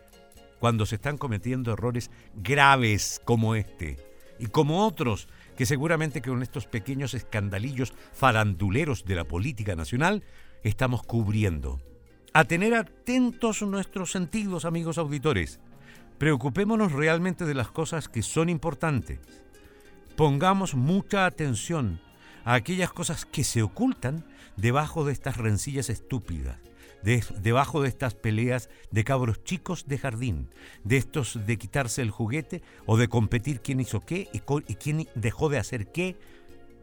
cuando 0.59 0.87
se 0.87 0.95
están 0.95 1.19
cometiendo 1.19 1.73
errores 1.73 2.11
graves 2.35 3.21
como 3.25 3.55
este 3.55 3.99
y 4.39 4.47
como 4.47 4.87
otros 4.87 5.29
que 5.57 5.67
seguramente 5.67 6.23
con 6.23 6.43
estos 6.43 6.67
pequeños 6.67 7.15
escandalillos 7.15 7.93
faranduleros 8.13 9.05
de 9.05 9.17
la 9.17 9.25
política 9.25 9.75
nacional 9.75 10.23
estamos 10.63 11.03
cubriendo. 11.03 11.81
A 12.33 12.45
tener 12.45 12.75
atentos 12.75 13.63
nuestros 13.63 14.13
sentidos, 14.13 14.67
amigos 14.67 14.99
auditores. 14.99 15.59
Preocupémonos 16.19 16.93
realmente 16.93 17.45
de 17.45 17.55
las 17.55 17.71
cosas 17.71 18.09
que 18.09 18.23
son 18.23 18.49
importantes. 18.49 19.21
Pongamos 20.17 20.75
mucha 20.75 21.27
atención 21.27 22.01
a 22.45 22.55
aquellas 22.55 22.93
cosas 22.93 23.27
que 23.27 23.45
se 23.45 23.63
ocultan 23.63 24.25
debajo 24.57 25.05
de 25.05 25.13
estas 25.13 25.37
rencillas 25.37 25.91
estúpidas, 25.91 26.59
debajo 27.03 27.83
de 27.83 27.89
estas 27.89 28.15
peleas 28.15 28.71
de 28.91 29.05
cabros 29.05 29.45
chicos 29.45 29.87
de 29.87 29.99
jardín, 29.99 30.49
de 30.85 30.97
estos 30.97 31.47
de 31.47 31.59
quitarse 31.59 32.01
el 32.01 32.11
juguete 32.11 32.63
o 32.87 32.97
de 32.97 33.09
competir 33.09 33.61
quién 33.61 33.81
hizo 33.81 34.01
qué 34.01 34.29
y, 34.33 34.41
y 34.73 34.75
quién 34.77 35.07
dejó 35.15 35.51
de 35.51 35.59
hacer 35.59 35.93
qué. 35.93 36.17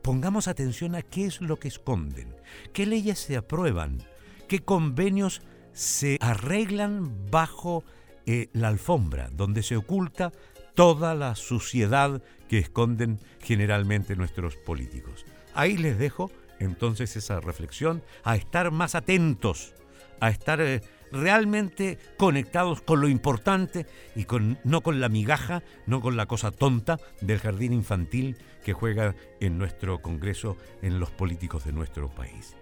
Pongamos 0.03 0.47
atención 0.47 0.93
a 0.93 1.01
qué 1.01 1.25
es 1.25 1.41
lo 1.41 1.57
que 1.57 1.69
esconden, 1.69 2.35
qué 2.71 2.85
leyes 2.85 3.17
se 3.17 3.35
aprueban, 3.35 4.03
qué 4.47 4.59
convenios 4.59 5.41
se 5.71 6.17
arreglan 6.21 7.31
bajo 7.31 7.83
eh, 8.25 8.49
la 8.53 8.69
alfombra, 8.69 9.29
donde 9.31 9.63
se 9.63 9.77
oculta 9.77 10.31
toda 10.75 11.13
la 11.15 11.35
suciedad 11.35 12.21
que 12.47 12.59
esconden 12.59 13.19
generalmente 13.39 14.15
nuestros 14.15 14.55
políticos. 14.55 15.25
Ahí 15.53 15.77
les 15.77 15.97
dejo 15.97 16.31
entonces 16.59 17.15
esa 17.15 17.39
reflexión, 17.39 18.03
a 18.23 18.35
estar 18.35 18.71
más 18.71 18.95
atentos, 18.95 19.73
a 20.19 20.29
estar 20.29 20.61
eh, 20.61 20.81
realmente 21.11 21.97
conectados 22.17 22.81
con 22.81 23.01
lo 23.01 23.07
importante 23.07 23.85
y 24.15 24.25
con, 24.25 24.57
no 24.63 24.81
con 24.81 24.99
la 24.99 25.09
migaja, 25.09 25.63
no 25.85 26.01
con 26.01 26.17
la 26.17 26.25
cosa 26.25 26.51
tonta 26.51 26.97
del 27.21 27.39
jardín 27.39 27.73
infantil 27.73 28.37
que 28.63 28.73
juega 28.73 29.15
en 29.39 29.57
nuestro 29.57 30.01
Congreso, 30.01 30.57
en 30.81 30.99
los 30.99 31.11
políticos 31.11 31.65
de 31.65 31.73
nuestro 31.73 32.09
país. 32.09 32.55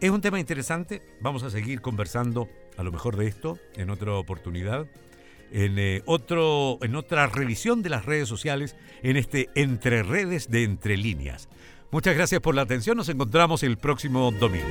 Es 0.00 0.10
un 0.10 0.20
tema 0.20 0.40
interesante, 0.40 1.02
vamos 1.20 1.42
a 1.42 1.50
seguir 1.50 1.80
conversando 1.80 2.48
a 2.76 2.82
lo 2.82 2.92
mejor 2.92 3.16
de 3.16 3.26
esto 3.26 3.58
en 3.76 3.90
otra 3.90 4.12
oportunidad, 4.14 4.86
en, 5.52 5.78
eh, 5.78 6.02
otro, 6.06 6.78
en 6.82 6.96
otra 6.96 7.26
revisión 7.26 7.82
de 7.82 7.90
las 7.90 8.04
redes 8.04 8.28
sociales, 8.28 8.76
en 9.02 9.16
este 9.16 9.48
Entre 9.54 10.02
Redes 10.02 10.50
de 10.50 10.64
Entre 10.64 10.96
Líneas. 10.96 11.48
Muchas 11.90 12.16
gracias 12.16 12.40
por 12.40 12.54
la 12.54 12.62
atención, 12.62 12.96
nos 12.96 13.08
encontramos 13.08 13.62
el 13.62 13.78
próximo 13.78 14.30
domingo. 14.32 14.66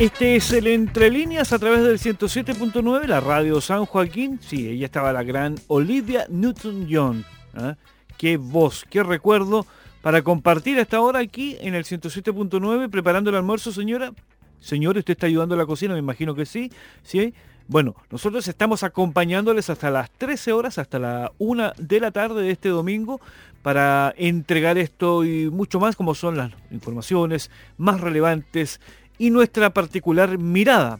Este 0.00 0.34
es 0.36 0.50
el 0.54 0.66
Entre 0.66 1.10
Líneas 1.10 1.52
a 1.52 1.58
través 1.58 1.84
del 1.84 1.98
107.9, 1.98 3.04
la 3.04 3.20
radio 3.20 3.60
San 3.60 3.84
Joaquín. 3.84 4.38
Sí, 4.40 4.66
ella 4.66 4.86
estaba 4.86 5.12
la 5.12 5.22
gran 5.22 5.56
Olivia 5.66 6.24
Newton-John. 6.30 7.22
¿ah? 7.52 7.76
Qué 8.16 8.38
voz, 8.38 8.86
qué 8.88 9.02
recuerdo 9.02 9.66
para 10.00 10.22
compartir 10.22 10.80
hasta 10.80 10.96
ahora 10.96 11.18
aquí 11.18 11.58
en 11.60 11.74
el 11.74 11.84
107.9 11.84 12.88
preparando 12.88 13.28
el 13.28 13.36
almuerzo, 13.36 13.72
señora. 13.72 14.14
Señor, 14.58 14.96
¿usted 14.96 15.12
está 15.12 15.26
ayudando 15.26 15.54
a 15.54 15.58
la 15.58 15.66
cocina? 15.66 15.92
Me 15.92 16.00
imagino 16.00 16.34
que 16.34 16.46
sí. 16.46 16.72
¿Sí? 17.02 17.34
Bueno, 17.68 17.94
nosotros 18.10 18.48
estamos 18.48 18.82
acompañándoles 18.82 19.68
hasta 19.68 19.90
las 19.90 20.10
13 20.12 20.52
horas, 20.52 20.78
hasta 20.78 20.98
la 20.98 21.30
1 21.36 21.72
de 21.76 22.00
la 22.00 22.10
tarde 22.10 22.42
de 22.42 22.52
este 22.52 22.70
domingo, 22.70 23.20
para 23.62 24.14
entregar 24.16 24.78
esto 24.78 25.26
y 25.26 25.50
mucho 25.50 25.78
más, 25.78 25.94
como 25.94 26.14
son 26.14 26.38
las 26.38 26.52
informaciones 26.70 27.50
más 27.76 28.00
relevantes 28.00 28.80
y 29.20 29.28
nuestra 29.28 29.68
particular 29.68 30.38
mirada. 30.38 30.98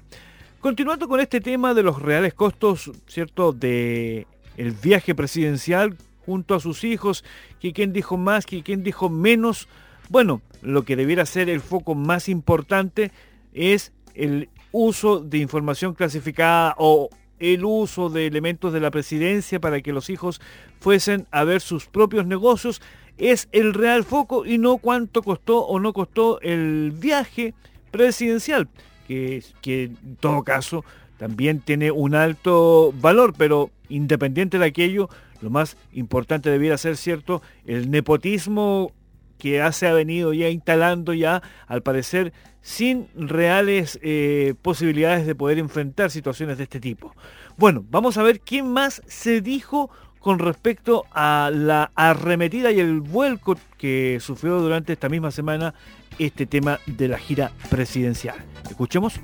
Continuando 0.61 1.09
con 1.09 1.20
este 1.20 1.40
tema 1.40 1.72
de 1.72 1.83
los 1.83 2.02
reales 2.02 2.35
costos, 2.35 2.92
¿cierto?, 3.06 3.52
de 3.52 4.26
el 4.59 4.72
viaje 4.72 5.14
presidencial 5.14 5.96
junto 6.26 6.54
a 6.54 6.61
sus 6.61 6.85
hijos, 6.85 7.24
que 7.61 7.72
quién 7.72 7.94
dijo 7.94 8.18
más, 8.18 8.44
que 8.44 8.62
quién 8.62 8.83
dijo 8.83 9.09
menos. 9.09 9.68
Bueno, 10.11 10.42
lo 10.61 10.85
que 10.85 10.96
debiera 10.96 11.24
ser 11.24 11.48
el 11.48 11.62
foco 11.62 11.94
más 11.94 12.28
importante 12.28 13.11
es 13.54 13.90
el 14.14 14.50
uso 14.70 15.20
de 15.20 15.38
información 15.38 15.94
clasificada 15.94 16.74
o 16.76 17.09
el 17.38 17.64
uso 17.64 18.11
de 18.11 18.26
elementos 18.26 18.74
de 18.74 18.80
la 18.80 18.90
presidencia 18.90 19.61
para 19.61 19.80
que 19.80 19.94
los 19.94 20.11
hijos 20.11 20.42
fuesen 20.78 21.26
a 21.30 21.44
ver 21.44 21.62
sus 21.62 21.87
propios 21.87 22.26
negocios 22.26 22.83
es 23.16 23.48
el 23.52 23.72
real 23.72 24.04
foco 24.04 24.44
y 24.44 24.59
no 24.59 24.76
cuánto 24.76 25.22
costó 25.22 25.61
o 25.64 25.80
no 25.80 25.94
costó 25.94 26.38
el 26.42 26.92
viaje 26.94 27.54
presidencial, 27.90 28.68
que, 29.07 29.42
que 29.61 29.85
en 29.85 30.16
todo 30.16 30.42
caso 30.42 30.85
también 31.18 31.61
tiene 31.61 31.90
un 31.90 32.14
alto 32.14 32.94
valor, 33.00 33.35
pero 33.37 33.70
independiente 33.88 34.59
de 34.59 34.64
aquello, 34.64 35.09
lo 35.42 35.50
más 35.50 35.76
importante 35.92 36.50
debiera 36.50 36.79
ser, 36.79 36.96
¿cierto?, 36.96 37.42
el 37.66 37.90
nepotismo 37.90 38.92
que 39.38 39.62
se 39.72 39.87
ha 39.87 39.92
venido 39.92 40.33
ya 40.33 40.48
instalando 40.48 41.12
ya, 41.12 41.42
al 41.66 41.83
parecer, 41.83 42.33
sin 42.62 43.09
reales 43.16 43.98
eh, 44.03 44.55
posibilidades 44.62 45.26
de 45.26 45.35
poder 45.35 45.59
enfrentar 45.59 46.11
situaciones 46.11 46.59
de 46.59 46.64
este 46.64 46.79
tipo. 46.79 47.14
Bueno, 47.57 47.85
vamos 47.90 48.16
a 48.16 48.22
ver 48.22 48.40
quién 48.40 48.72
más 48.72 49.03
se 49.07 49.40
dijo 49.40 49.90
con 50.20 50.38
respecto 50.38 51.06
a 51.12 51.50
la 51.52 51.90
arremetida 51.94 52.70
y 52.70 52.78
el 52.78 53.00
vuelco 53.00 53.56
que 53.78 54.18
sufrió 54.20 54.61
durante 54.61 54.92
esta 54.92 55.09
misma 55.09 55.30
semana 55.30 55.74
este 56.18 56.46
tema 56.46 56.78
de 56.87 57.09
la 57.09 57.18
gira 57.18 57.50
presidencial. 57.70 58.37
Escuchemos. 58.68 59.18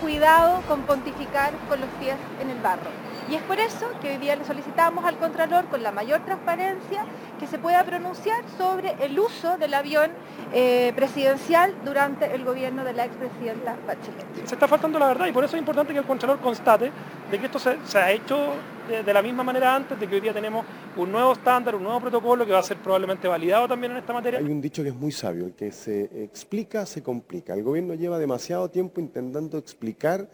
Cuidado 0.00 0.62
con 0.68 0.82
pontificar 0.82 1.52
con 1.68 1.80
los 1.80 1.88
pies 2.00 2.16
en 2.40 2.50
el 2.50 2.60
barro. 2.60 3.09
Y 3.30 3.36
es 3.36 3.42
por 3.42 3.60
eso 3.60 3.86
que 4.02 4.10
hoy 4.10 4.16
día 4.16 4.34
le 4.34 4.44
solicitamos 4.44 5.04
al 5.04 5.16
Contralor 5.16 5.66
con 5.66 5.84
la 5.84 5.92
mayor 5.92 6.24
transparencia 6.24 7.04
que 7.38 7.46
se 7.46 7.60
pueda 7.60 7.84
pronunciar 7.84 8.42
sobre 8.58 8.96
el 9.04 9.16
uso 9.20 9.56
del 9.56 9.72
avión 9.72 10.10
eh, 10.52 10.92
presidencial 10.96 11.72
durante 11.84 12.34
el 12.34 12.44
gobierno 12.44 12.82
de 12.82 12.92
la 12.92 13.04
expresidenta 13.04 13.76
Bachelet. 13.86 14.48
Se 14.48 14.56
está 14.56 14.66
faltando 14.66 14.98
la 14.98 15.06
verdad 15.06 15.26
y 15.28 15.32
por 15.32 15.44
eso 15.44 15.54
es 15.54 15.60
importante 15.60 15.92
que 15.92 16.00
el 16.00 16.06
Contralor 16.06 16.40
constate 16.40 16.90
de 17.30 17.38
que 17.38 17.46
esto 17.46 17.60
se, 17.60 17.98
ha 17.98 18.10
hecho 18.10 18.54
de, 18.88 19.14
la 19.14 19.22
misma 19.22 19.44
manera 19.44 19.76
antes, 19.76 20.00
de 20.00 20.08
que 20.08 20.16
hoy 20.16 20.20
día 20.20 20.32
tenemos 20.32 20.66
un 20.96 21.12
nuevo 21.12 21.32
estándar, 21.32 21.76
un 21.76 21.84
nuevo 21.84 22.00
protocolo 22.00 22.44
que 22.44 22.50
va 22.50 22.58
a 22.58 22.64
ser 22.64 22.78
probablemente 22.78 23.28
validado 23.28 23.68
también 23.68 23.92
en 23.92 23.98
esta 23.98 24.12
materia. 24.12 24.40
Hay 24.40 24.46
un 24.46 24.60
dicho 24.60 24.82
que 24.82 24.88
es 24.88 24.96
muy 24.96 25.12
sabio, 25.12 25.46
el 25.46 25.52
que 25.52 25.70
se 25.70 26.24
explica, 26.24 26.84
se 26.84 27.00
complica. 27.00 27.54
El 27.54 27.62
gobierno 27.62 27.94
lleva 27.94 28.18
demasiado 28.18 28.68
tiempo 28.70 29.00
intentando 29.00 29.56
explicar 29.56 30.28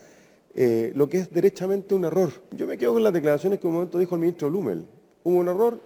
eh, 0.59 0.91
lo 0.95 1.07
que 1.11 1.19
es 1.19 1.31
derechamente 1.31 1.95
un 1.95 2.07
error. 2.07 2.31
Yo 2.53 2.67
me 2.67 2.79
quedo 2.79 2.95
con 2.95 3.05
las 3.05 3.13
declaraciones 3.13 3.61
que 3.61 3.67
un 3.67 3.75
momento 3.75 3.99
dijo 3.99 4.15
el 4.15 4.23
ministro 4.23 4.49
Lumel. 4.49 4.87
Hubo 5.23 5.37
un 5.37 5.49
error, 5.49 5.79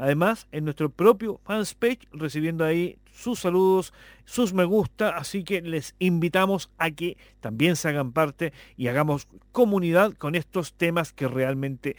Además, 0.00 0.48
en 0.50 0.64
nuestro 0.64 0.88
propio 0.88 1.40
fans 1.44 1.74
page, 1.74 2.00
recibiendo 2.10 2.64
ahí 2.64 2.96
sus 3.12 3.40
saludos, 3.40 3.92
sus 4.24 4.54
me 4.54 4.64
gusta, 4.64 5.10
así 5.10 5.44
que 5.44 5.60
les 5.60 5.94
invitamos 5.98 6.70
a 6.78 6.90
que 6.90 7.18
también 7.40 7.76
se 7.76 7.88
hagan 7.88 8.12
parte 8.12 8.54
y 8.78 8.88
hagamos 8.88 9.28
comunidad 9.52 10.14
con 10.14 10.34
estos 10.34 10.72
temas 10.72 11.12
que 11.12 11.28
realmente 11.28 11.96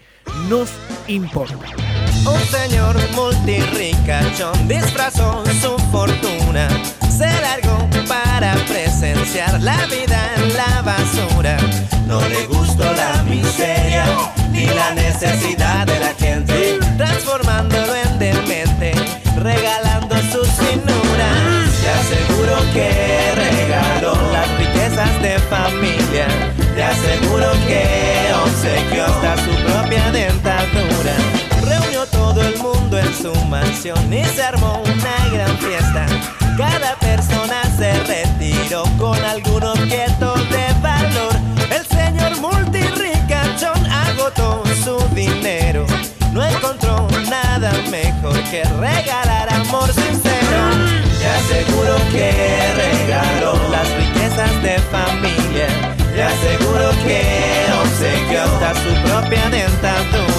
nos 0.49 0.73
importan. 1.07 1.59
Un 2.25 2.39
señor 2.39 2.95
multirricachón 3.13 4.67
disfrazó 4.67 5.43
su 5.45 5.77
fortuna, 5.91 6.69
se 7.01 7.29
largó 7.41 7.87
para 8.07 8.55
presenciar 8.65 9.61
la 9.61 9.85
vida 9.85 10.33
en 10.37 10.53
la 10.53 10.81
basura. 10.81 11.57
No 12.07 12.19
le 12.27 12.47
gustó 12.47 12.83
la 12.93 13.23
miseria 13.23 14.05
ni 14.51 14.65
la 14.65 14.93
necesidad 14.95 15.85
de 15.85 15.99
la 15.99 16.13
gente, 16.15 16.79
transformándolo 16.97 17.95
en 17.95 18.19
demente, 18.19 18.93
regalando 19.37 20.15
sus 20.31 20.47
te 21.81 21.89
aseguro 21.89 22.57
que 22.73 23.33
regaló 23.35 24.13
las 24.31 24.47
riquezas 24.59 25.21
de 25.21 25.39
familia. 25.49 26.27
Te 26.75 26.83
aseguro 26.83 27.51
que 27.67 28.31
obsequió 28.43 29.05
hasta 29.05 29.37
su 29.37 29.51
propia 29.65 30.11
dentadura. 30.11 31.15
Reunió 31.63 32.05
todo 32.07 32.41
el 32.41 32.55
mundo 32.59 32.99
en 32.99 33.15
su 33.15 33.33
mansión 33.45 34.13
y 34.13 34.23
se 34.25 34.43
armó 34.43 34.83
una 34.83 35.35
gran 35.35 35.57
fiesta. 35.57 36.05
Cada 36.55 36.95
persona 36.99 37.63
se 37.77 37.93
retiró 38.03 38.83
con 38.99 39.17
algún 39.25 39.63
objeto 39.63 40.35
de 40.35 40.73
valor. 40.81 41.33
El 41.71 41.85
señor 41.87 42.39
multirricachón 42.39 43.85
agotó 43.87 44.63
su 44.83 45.15
dinero. 45.15 45.90
No 46.31 46.45
encontró 46.45 47.07
nada 47.29 47.73
mejor 47.89 48.41
que 48.49 48.63
regalar 48.63 49.53
amor 49.53 49.91
sincero. 49.93 50.59
Te 51.19 51.27
aseguro 51.27 51.95
que 52.11 52.31
regaló 52.75 53.53
las 53.69 53.87
riquezas 53.97 54.63
de 54.63 54.79
familia. 54.89 55.67
Te 56.15 56.23
aseguro 56.23 56.89
que 57.03 57.21
obsequió 57.83 58.43
hasta 58.43 58.73
su 58.75 58.93
propia 59.03 59.49
dentadura. 59.49 60.30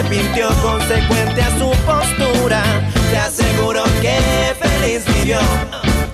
Arrepintió 0.00 0.48
consecuente 0.62 1.42
a 1.42 1.50
su 1.58 1.70
postura. 1.84 2.62
Te 3.10 3.18
aseguro 3.18 3.84
que 4.00 4.16
feliz 4.58 5.04
vivió 5.06 5.38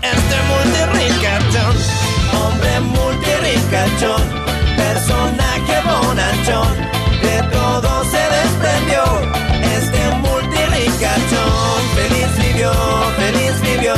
este 0.03 0.37
multirricachón, 0.51 1.77
hombre 2.35 2.81
multirricachón, 2.81 4.23
personaje 4.77 5.75
bonachón, 5.85 6.75
de 7.23 7.43
todo 7.53 8.05
se 8.05 8.23
desprendió. 8.37 9.05
Este 9.77 10.03
multirricachón, 10.17 11.81
feliz 11.95 12.47
vivió, 12.47 12.73
feliz 13.17 13.61
vivió, 13.63 13.95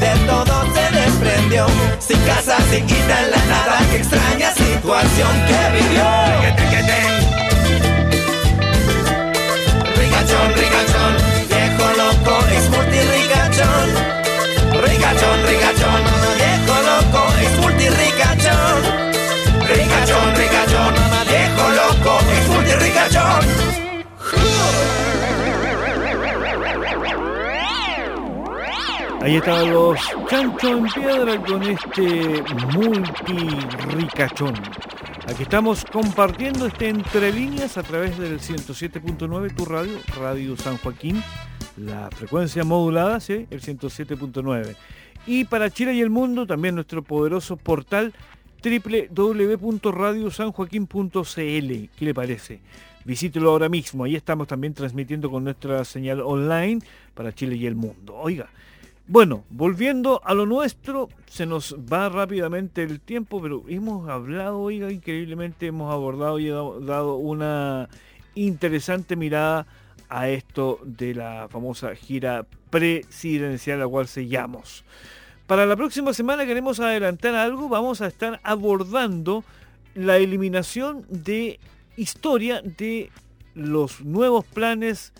de 0.00 0.26
todo 0.26 0.74
se 0.74 0.96
desprendió. 0.96 1.66
Sin 2.00 2.18
casa, 2.20 2.58
sin 2.70 2.86
quita 2.86 3.22
la 3.22 3.44
nada, 3.46 3.78
que 3.90 3.96
extraña 3.96 4.52
situación 4.52 5.32
que 5.46 5.80
vivió. 5.80 7.25
Ricachón, 10.46 10.54
ricachón, 10.54 11.12
viejo 11.48 11.86
loco, 11.96 12.34
es 12.54 12.64
multirricachón. 12.70 13.88
Ricachón, 14.82 15.38
ricachón, 15.46 16.02
viejo 16.38 16.76
loco, 16.86 17.20
es 17.42 17.52
multirricachón. 17.58 18.80
Ricachón, 19.68 20.28
ricachón, 20.36 20.94
viejo 21.26 21.64
loco, 21.70 22.12
es 22.32 22.48
multirricachón. 22.48 23.44
Ahí 29.22 29.36
estaban 29.36 29.72
los 29.72 29.98
chancho 30.30 30.68
en 30.68 30.84
piedra 30.86 31.36
con 31.44 31.62
este 31.64 32.44
multirricachón. 32.72 34.54
Aquí 35.26 35.42
estamos 35.42 35.84
compartiendo 35.84 36.66
este 36.66 36.88
entre 36.88 37.32
líneas 37.32 37.76
a 37.76 37.82
través 37.82 38.16
del 38.16 38.38
107.9 38.38 39.56
tu 39.56 39.64
radio, 39.64 39.98
Radio 40.16 40.56
San 40.56 40.78
Joaquín, 40.78 41.20
la 41.76 42.08
frecuencia 42.12 42.62
modulada, 42.62 43.18
sí, 43.18 43.48
el 43.50 43.60
107.9. 43.60 44.76
Y 45.26 45.46
para 45.46 45.68
Chile 45.68 45.94
y 45.94 46.00
el 46.00 46.10
mundo 46.10 46.46
también 46.46 46.76
nuestro 46.76 47.02
poderoso 47.02 47.56
portal 47.56 48.14
www.radiosanjoaquín.cl. 48.62 51.34
¿Qué 51.34 52.04
le 52.04 52.14
parece? 52.14 52.60
Visítelo 53.04 53.50
ahora 53.50 53.68
mismo. 53.68 54.04
Ahí 54.04 54.14
estamos 54.14 54.46
también 54.46 54.74
transmitiendo 54.74 55.28
con 55.28 55.42
nuestra 55.42 55.84
señal 55.84 56.20
online 56.20 56.82
para 57.14 57.34
Chile 57.34 57.56
y 57.56 57.66
el 57.66 57.74
mundo. 57.74 58.14
Oiga, 58.14 58.48
bueno, 59.08 59.44
volviendo 59.50 60.20
a 60.24 60.34
lo 60.34 60.46
nuestro, 60.46 61.08
se 61.26 61.46
nos 61.46 61.76
va 61.76 62.08
rápidamente 62.08 62.82
el 62.82 63.00
tiempo, 63.00 63.40
pero 63.40 63.62
hemos 63.68 64.08
hablado, 64.08 64.60
oiga, 64.60 64.90
increíblemente 64.90 65.66
hemos 65.66 65.92
abordado 65.92 66.40
y 66.40 66.48
dado 66.48 67.16
una 67.16 67.88
interesante 68.34 69.14
mirada 69.14 69.66
a 70.08 70.28
esto 70.28 70.80
de 70.84 71.14
la 71.14 71.48
famosa 71.48 71.94
gira 71.94 72.46
presidencial 72.70 73.78
a 73.78 73.84
la 73.84 73.88
cual 73.88 74.08
sellamos. 74.08 74.84
Para 75.46 75.66
la 75.66 75.76
próxima 75.76 76.12
semana 76.12 76.44
queremos 76.44 76.80
adelantar 76.80 77.34
algo, 77.36 77.68
vamos 77.68 78.00
a 78.00 78.08
estar 78.08 78.40
abordando 78.42 79.44
la 79.94 80.16
eliminación 80.16 81.06
de 81.08 81.60
historia 81.96 82.60
de 82.60 83.10
los 83.54 84.00
nuevos 84.00 84.44
planes 84.44 85.12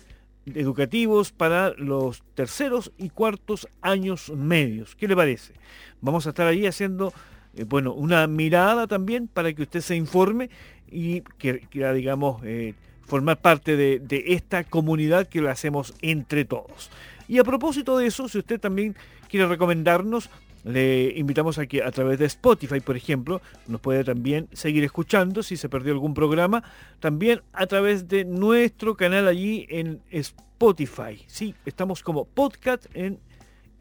educativos 0.55 1.31
para 1.31 1.71
los 1.77 2.23
terceros 2.35 2.91
y 2.97 3.09
cuartos 3.09 3.67
años 3.81 4.29
medios. 4.29 4.95
¿Qué 4.95 5.07
le 5.07 5.15
parece? 5.15 5.53
Vamos 6.01 6.25
a 6.25 6.29
estar 6.29 6.47
ahí 6.47 6.65
haciendo, 6.65 7.13
eh, 7.55 7.63
bueno, 7.63 7.93
una 7.93 8.27
mirada 8.27 8.87
también 8.87 9.27
para 9.27 9.53
que 9.53 9.63
usted 9.63 9.81
se 9.81 9.95
informe 9.95 10.49
y 10.89 11.21
que 11.37 11.67
digamos, 11.93 12.41
eh, 12.43 12.75
formar 13.05 13.39
parte 13.39 13.75
de, 13.75 13.99
de 13.99 14.23
esta 14.27 14.63
comunidad 14.63 15.27
que 15.27 15.41
lo 15.41 15.49
hacemos 15.49 15.93
entre 16.01 16.45
todos. 16.45 16.89
Y 17.27 17.39
a 17.39 17.43
propósito 17.43 17.97
de 17.97 18.07
eso, 18.07 18.29
si 18.29 18.37
usted 18.37 18.59
también 18.59 18.95
quiere 19.29 19.47
recomendarnos, 19.47 20.29
le 20.63 21.13
invitamos 21.15 21.57
a 21.57 21.65
que 21.67 21.83
a 21.83 21.91
través 21.91 22.19
de 22.19 22.25
Spotify, 22.25 22.79
por 22.79 22.97
ejemplo, 22.97 23.41
nos 23.67 23.81
puede 23.81 24.03
también 24.03 24.47
seguir 24.53 24.83
escuchando 24.83 25.43
si 25.43 25.57
se 25.57 25.69
perdió 25.69 25.93
algún 25.93 26.13
programa. 26.13 26.63
También 26.99 27.41
a 27.53 27.67
través 27.67 28.07
de 28.07 28.25
nuestro 28.25 28.95
canal 28.95 29.27
allí 29.27 29.65
en 29.69 30.01
Spotify. 30.11 31.23
Sí, 31.27 31.55
estamos 31.65 32.03
como 32.03 32.25
podcast 32.25 32.85
en 32.93 33.19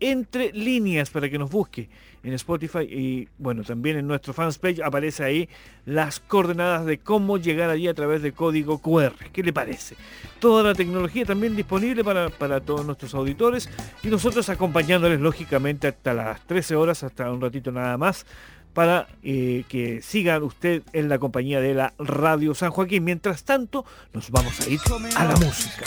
entre 0.00 0.52
líneas 0.52 1.10
para 1.10 1.30
que 1.30 1.38
nos 1.38 1.50
busque 1.50 1.88
en 2.26 2.34
Spotify 2.34 2.80
y 2.80 3.28
bueno, 3.38 3.62
también 3.62 3.98
en 3.98 4.08
nuestro 4.08 4.32
fanpage 4.32 4.80
aparece 4.80 5.22
ahí 5.22 5.48
las 5.84 6.18
coordenadas 6.18 6.84
de 6.84 6.98
cómo 6.98 7.38
llegar 7.38 7.70
allí 7.70 7.86
a 7.86 7.94
través 7.94 8.20
de 8.20 8.32
código 8.32 8.78
QR. 8.78 9.14
¿Qué 9.32 9.44
le 9.44 9.52
parece? 9.52 9.94
Toda 10.40 10.64
la 10.64 10.74
tecnología 10.74 11.24
también 11.24 11.54
disponible 11.54 12.02
para, 12.02 12.28
para 12.28 12.60
todos 12.60 12.84
nuestros 12.84 13.14
auditores 13.14 13.70
y 14.02 14.08
nosotros 14.08 14.48
acompañándoles 14.48 15.20
lógicamente 15.20 15.86
hasta 15.86 16.14
las 16.14 16.44
13 16.46 16.74
horas, 16.74 17.04
hasta 17.04 17.30
un 17.30 17.40
ratito 17.40 17.70
nada 17.70 17.96
más 17.96 18.26
para 18.74 19.06
eh, 19.22 19.64
que 19.68 20.02
sigan 20.02 20.42
usted 20.42 20.82
en 20.92 21.08
la 21.08 21.18
compañía 21.18 21.60
de 21.60 21.74
la 21.74 21.94
Radio 21.98 22.54
San 22.54 22.72
Joaquín. 22.72 23.04
Mientras 23.04 23.44
tanto, 23.44 23.86
nos 24.12 24.30
vamos 24.30 24.60
a 24.60 24.68
ir 24.68 24.80
a 25.16 25.24
la 25.24 25.36
música. 25.36 25.84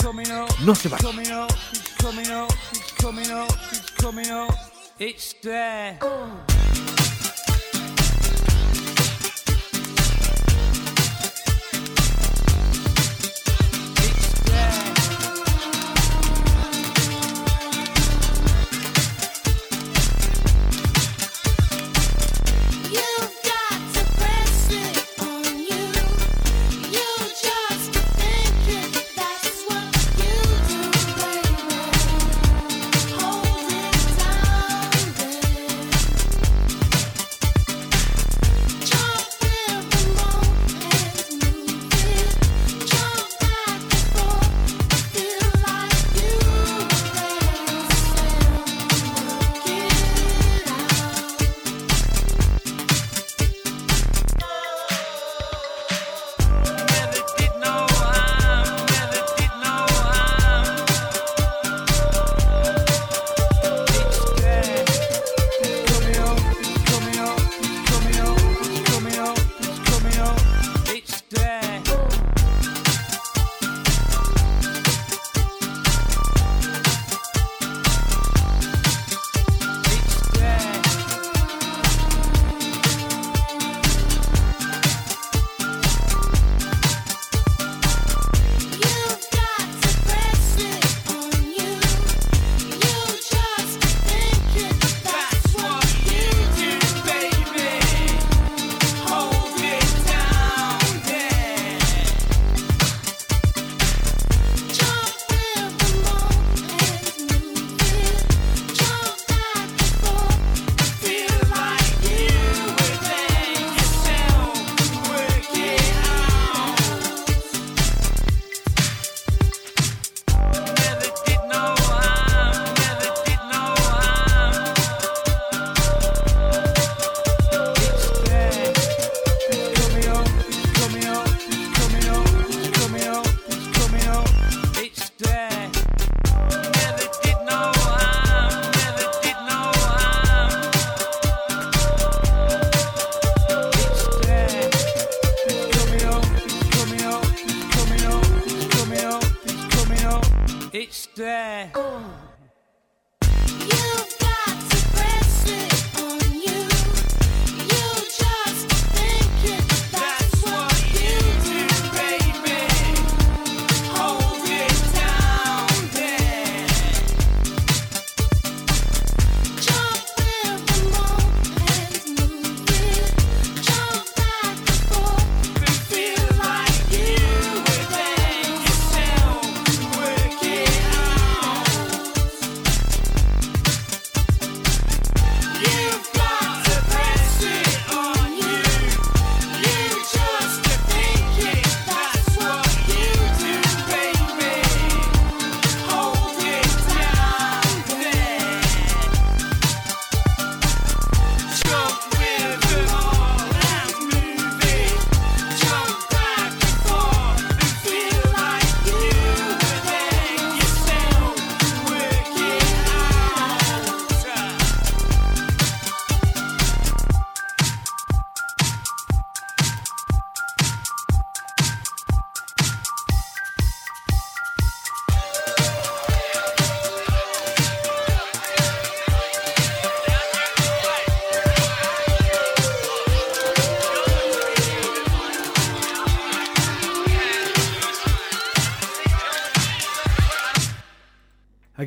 No 0.64 0.74
se 0.74 0.88
vayan. 0.88 1.16
It's 5.02 5.32
there. 5.32 5.98
You've 6.02 6.59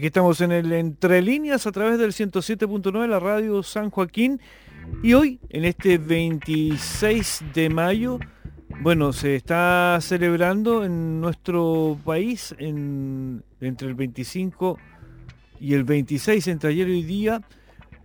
Aquí 0.03 0.07
estamos 0.07 0.41
en 0.41 0.51
el 0.51 0.73
Entre 0.73 1.21
Líneas 1.21 1.65
a 1.65 1.71
través 1.71 1.97
del 1.97 2.11
107.9, 2.11 3.07
la 3.07 3.21
radio 3.21 3.63
San 3.63 3.89
Joaquín. 3.89 4.41
Y 5.01 5.13
hoy, 5.13 5.39
en 5.47 5.63
este 5.63 5.97
26 5.97 7.41
de 7.53 7.69
mayo, 7.69 8.19
bueno, 8.81 9.13
se 9.13 9.37
está 9.37 9.97
celebrando 10.01 10.83
en 10.83 11.21
nuestro 11.21 11.97
país, 12.03 12.53
en- 12.59 13.43
entre 13.61 13.87
el 13.87 13.93
25 13.95 14.77
y 15.61 15.73
el 15.73 15.85
26, 15.85 16.49
entre 16.49 16.71
ayer 16.71 16.89
y 16.89 16.91
hoy 16.91 17.03
día, 17.03 17.41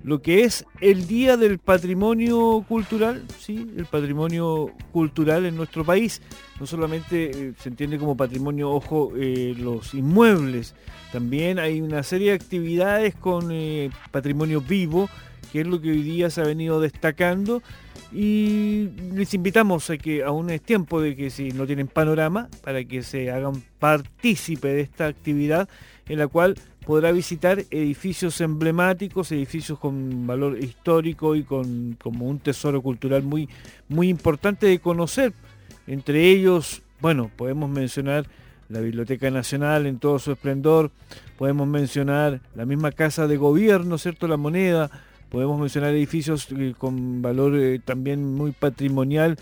lo 0.03 0.23
que 0.23 0.45
es 0.45 0.65
el 0.81 1.07
Día 1.07 1.37
del 1.37 1.59
Patrimonio 1.59 2.65
Cultural, 2.69 3.25
sí, 3.39 3.71
el 3.77 3.87
patrimonio 3.87 4.73
cultural 4.93 5.45
en 5.45 5.57
nuestro 5.57 5.85
país. 5.85 6.23
No 6.61 6.67
solamente 6.67 7.31
eh, 7.31 7.53
se 7.59 7.69
entiende 7.69 7.99
como 7.99 8.17
patrimonio, 8.17 8.71
ojo, 8.71 9.13
eh, 9.17 9.55
los 9.59 9.95
inmuebles, 9.95 10.75
también 11.13 11.59
hay 11.59 11.81
una 11.81 12.03
serie 12.03 12.31
de 12.31 12.37
actividades 12.37 13.15
con 13.15 13.51
eh, 13.51 13.91
patrimonio 14.11 14.61
vivo, 14.61 15.09
que 15.53 15.63
es 15.63 15.67
lo 15.67 15.81
que 15.81 15.91
hoy 15.91 16.03
día 16.03 16.31
se 16.31 16.43
ha 16.43 16.45
venido 16.45 16.81
destacando. 16.81 17.63
Y 18.13 18.89
les 19.13 19.35
invitamos 19.35 19.91
a 19.91 19.99
que 19.99 20.23
aún 20.23 20.49
es 20.51 20.63
tiempo 20.63 21.01
de 21.01 21.15
que 21.15 21.29
si 21.29 21.51
no 21.51 21.67
tienen 21.67 21.89
panorama, 21.89 22.49
para 22.63 22.85
que 22.85 23.03
se 23.03 23.31
hagan 23.31 23.63
partícipe 23.79 24.69
de 24.69 24.81
esta 24.81 25.07
actividad 25.07 25.69
en 26.09 26.19
la 26.19 26.27
cual 26.27 26.57
podrá 26.89 27.13
visitar 27.13 27.63
edificios 27.71 28.41
emblemáticos, 28.41 29.31
edificios 29.31 29.79
con 29.79 30.27
valor 30.27 30.59
histórico 30.59 31.37
y 31.37 31.43
con 31.43 31.99
como 32.03 32.25
un 32.25 32.39
tesoro 32.39 32.81
cultural 32.81 33.23
muy, 33.23 33.47
muy 33.91 34.09
importante 34.09 34.65
de 34.69 34.79
conocer. 34.79 35.35
Entre 35.87 36.31
ellos, 36.31 36.81
bueno, 36.99 37.31
podemos 37.37 37.69
mencionar 37.69 38.27
la 38.71 38.81
Biblioteca 38.81 39.31
Nacional 39.31 39.85
en 39.85 39.99
todo 39.99 40.19
su 40.19 40.33
esplendor, 40.33 40.91
podemos 41.37 41.69
mencionar 41.69 42.41
la 42.55 42.65
misma 42.65 42.91
Casa 42.91 43.27
de 43.27 43.37
Gobierno, 43.37 43.99
¿cierto? 43.99 44.27
La 44.27 44.39
moneda, 44.39 44.91
podemos 45.29 45.61
mencionar 45.61 45.91
edificios 45.91 46.49
eh, 46.53 46.73
con 46.79 47.21
valor 47.21 47.55
eh, 47.55 47.81
también 47.85 48.33
muy 48.33 48.53
patrimonial, 48.53 49.37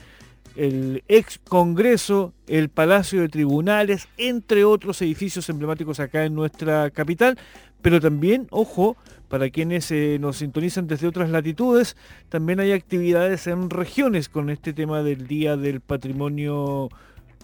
el 0.56 1.04
ex 1.08 1.38
Congreso, 1.38 2.32
el 2.46 2.68
Palacio 2.68 3.20
de 3.20 3.28
Tribunales, 3.28 4.08
entre 4.16 4.64
otros 4.64 5.00
edificios 5.02 5.48
emblemáticos 5.48 6.00
acá 6.00 6.24
en 6.24 6.34
nuestra 6.34 6.90
capital, 6.90 7.38
pero 7.82 8.00
también, 8.00 8.46
ojo, 8.50 8.96
para 9.28 9.50
quienes 9.50 9.90
eh, 9.90 10.18
nos 10.20 10.38
sintonizan 10.38 10.86
desde 10.86 11.06
otras 11.06 11.30
latitudes, 11.30 11.96
también 12.28 12.60
hay 12.60 12.72
actividades 12.72 13.46
en 13.46 13.70
regiones 13.70 14.28
con 14.28 14.50
este 14.50 14.72
tema 14.72 15.02
del 15.02 15.26
Día 15.26 15.56
del 15.56 15.80
Patrimonio 15.80 16.88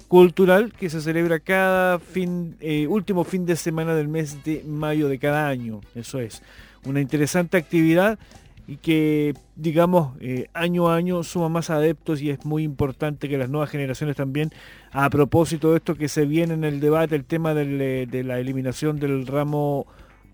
Cultural 0.08 0.72
que 0.72 0.90
se 0.90 1.00
celebra 1.00 1.40
cada 1.40 1.98
fin, 1.98 2.56
eh, 2.60 2.86
último 2.86 3.24
fin 3.24 3.46
de 3.46 3.56
semana 3.56 3.94
del 3.94 4.08
mes 4.08 4.44
de 4.44 4.62
mayo 4.66 5.08
de 5.08 5.18
cada 5.18 5.48
año. 5.48 5.80
Eso 5.94 6.20
es 6.20 6.42
una 6.84 7.00
interesante 7.00 7.56
actividad 7.56 8.18
y 8.66 8.76
que, 8.76 9.34
digamos, 9.56 10.16
eh, 10.20 10.48
año 10.54 10.88
a 10.88 10.96
año 10.96 11.22
suma 11.24 11.48
más 11.48 11.70
adeptos 11.70 12.22
y 12.22 12.30
es 12.30 12.44
muy 12.44 12.62
importante 12.62 13.28
que 13.28 13.38
las 13.38 13.50
nuevas 13.50 13.70
generaciones 13.70 14.16
también, 14.16 14.50
a 14.92 15.10
propósito 15.10 15.70
de 15.70 15.78
esto 15.78 15.96
que 15.96 16.08
se 16.08 16.26
viene 16.26 16.54
en 16.54 16.64
el 16.64 16.80
debate, 16.80 17.16
el 17.16 17.24
tema 17.24 17.52
eh, 17.56 18.06
de 18.08 18.24
la 18.24 18.38
eliminación 18.38 18.98
del 19.00 19.26
ramo 19.26 19.86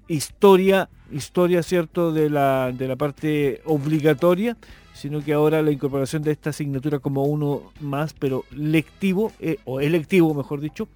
historia, 0.09 0.89
historia, 1.13 1.63
¿cierto?, 1.63 2.13
de 2.13 2.31
la, 2.31 2.73
de 2.73 2.89
la 2.89 2.97
parte 2.97 3.61
obligatoria, 3.65 4.57
sino 4.95 5.23
que 5.23 5.33
ahora 5.33 5.63
la 5.63 5.71
incorporación 5.71 6.23
de 6.23 6.33
esta 6.33 6.51
asignatura 6.51 6.99
como 6.99 7.25
uno 7.25 7.73
más, 7.81 8.15
pero 8.15 8.45
lectivo, 8.51 9.33
eh, 9.39 9.59
o 9.65 9.81
electivo, 9.81 10.35
mejor 10.35 10.61
dicho, 10.61 10.89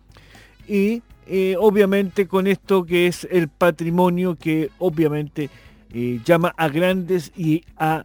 y 0.67 1.03
eh, 1.27 1.55
obviamente 1.59 2.27
con 2.27 2.47
esto 2.47 2.85
que 2.85 3.07
es 3.07 3.29
el 3.31 3.49
patrimonio 3.49 4.37
que 4.37 4.71
obviamente 4.79 5.51
eh, 5.93 6.21
llama 6.25 6.55
a 6.57 6.69
grandes 6.69 7.33
y 7.37 7.65
a 7.77 8.05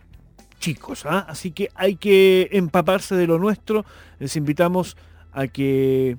chicos. 0.59 1.05
¿ah? 1.05 1.25
Así 1.27 1.51
que 1.51 1.69
hay 1.75 1.95
que 1.95 2.49
empaparse 2.51 3.15
de 3.15 3.27
lo 3.27 3.39
nuestro. 3.39 3.85
Les 4.19 4.35
invitamos 4.35 4.97
a 5.31 5.47
que 5.47 6.17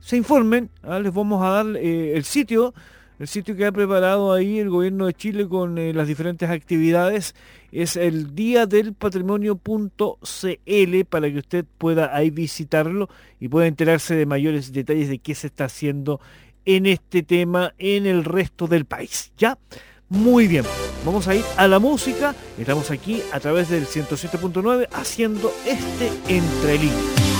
se 0.00 0.16
informen. 0.16 0.70
¿ah? 0.82 0.98
Les 0.98 1.12
vamos 1.12 1.44
a 1.44 1.50
dar 1.50 1.76
eh, 1.76 2.16
el 2.16 2.24
sitio, 2.24 2.74
el 3.18 3.28
sitio 3.28 3.56
que 3.56 3.66
ha 3.66 3.72
preparado 3.72 4.32
ahí 4.32 4.58
el 4.58 4.70
gobierno 4.70 5.06
de 5.06 5.14
Chile 5.14 5.48
con 5.48 5.78
eh, 5.78 5.92
las 5.92 6.08
diferentes 6.08 6.48
actividades. 6.48 7.34
Es 7.72 7.96
el 7.96 8.34
día 8.34 8.66
del 8.66 8.94
patrimonio.cl 8.94 11.04
para 11.10 11.30
que 11.30 11.38
usted 11.38 11.64
pueda 11.76 12.16
ahí 12.16 12.30
visitarlo 12.30 13.08
y 13.40 13.48
pueda 13.48 13.66
enterarse 13.66 14.14
de 14.14 14.26
mayores 14.26 14.72
detalles 14.72 15.08
de 15.08 15.18
qué 15.18 15.34
se 15.34 15.48
está 15.48 15.64
haciendo 15.64 16.20
en 16.64 16.86
este 16.86 17.22
tema 17.22 17.74
en 17.78 18.06
el 18.06 18.24
resto 18.24 18.66
del 18.66 18.86
país. 18.86 19.32
¿Ya? 19.36 19.58
Muy 20.08 20.46
bien, 20.46 20.64
vamos 21.04 21.26
a 21.26 21.34
ir 21.34 21.44
a 21.56 21.66
la 21.66 21.80
música. 21.80 22.32
Estamos 22.56 22.92
aquí 22.92 23.22
a 23.32 23.40
través 23.40 23.68
del 23.70 23.86
107.9 23.86 24.88
haciendo 24.92 25.52
este 25.66 26.12
entre. 26.28 27.35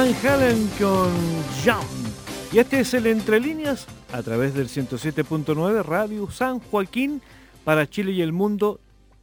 Van 0.00 0.14
Halen 0.24 0.64
con 0.78 1.12
Jump. 1.62 1.84
Y 2.54 2.58
este 2.58 2.80
es 2.80 2.94
el 2.94 3.06
Entre 3.06 3.38
Líneas 3.38 3.86
a 4.10 4.22
través 4.22 4.54
del 4.54 4.68
107.9 4.68 5.84
Radio 5.84 6.30
San 6.30 6.58
Joaquín 6.58 7.20
para 7.64 7.86
Chile 7.86 8.12
y 8.12 8.22
el 8.22 8.32
mundo, 8.32 8.80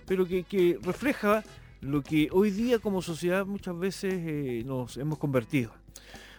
pero 0.07 0.27
que, 0.27 0.43
que 0.45 0.79
refleja 0.83 1.43
lo 1.81 2.03
que 2.03 2.29
hoy 2.33 2.51
día 2.51 2.79
como 2.79 3.03
sociedad 3.03 3.47
muchas 3.47 3.79
veces 3.79 4.15
eh, 4.15 4.63
nos 4.65 4.97
hemos 4.97 5.19
convertido. 5.19 5.73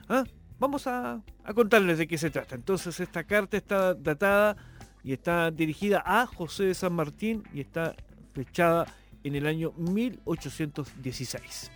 ¿Ah? 0.09 0.23
Vamos 0.59 0.87
a, 0.87 1.21
contarles 1.53 1.99
de 1.99 2.07
qué 2.07 2.17
se 2.17 2.31
trata. 2.31 2.55
Entonces 2.55 2.99
esta 2.99 3.23
carta 3.23 3.57
está 3.57 3.93
datada 3.93 4.57
y 5.03 5.13
está 5.13 5.51
dirigida 5.51 6.01
a 6.03 6.25
José 6.25 6.63
de 6.63 6.73
San 6.73 6.93
Martín 6.93 7.43
y 7.53 7.61
está 7.61 7.95
fechada 8.33 8.87
en 9.23 9.35
el 9.35 9.45
año 9.45 9.71
1816. 9.77 11.71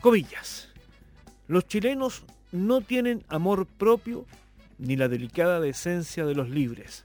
Comillas. 0.00 0.70
Los 1.48 1.66
chilenos 1.66 2.24
no 2.50 2.80
tienen 2.80 3.24
amor 3.28 3.66
propio 3.66 4.24
ni 4.78 4.96
la 4.96 5.08
delicada 5.08 5.60
decencia 5.60 6.24
de 6.24 6.34
los 6.34 6.48
libres. 6.48 7.04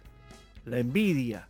La 0.64 0.80
envidia, 0.80 1.50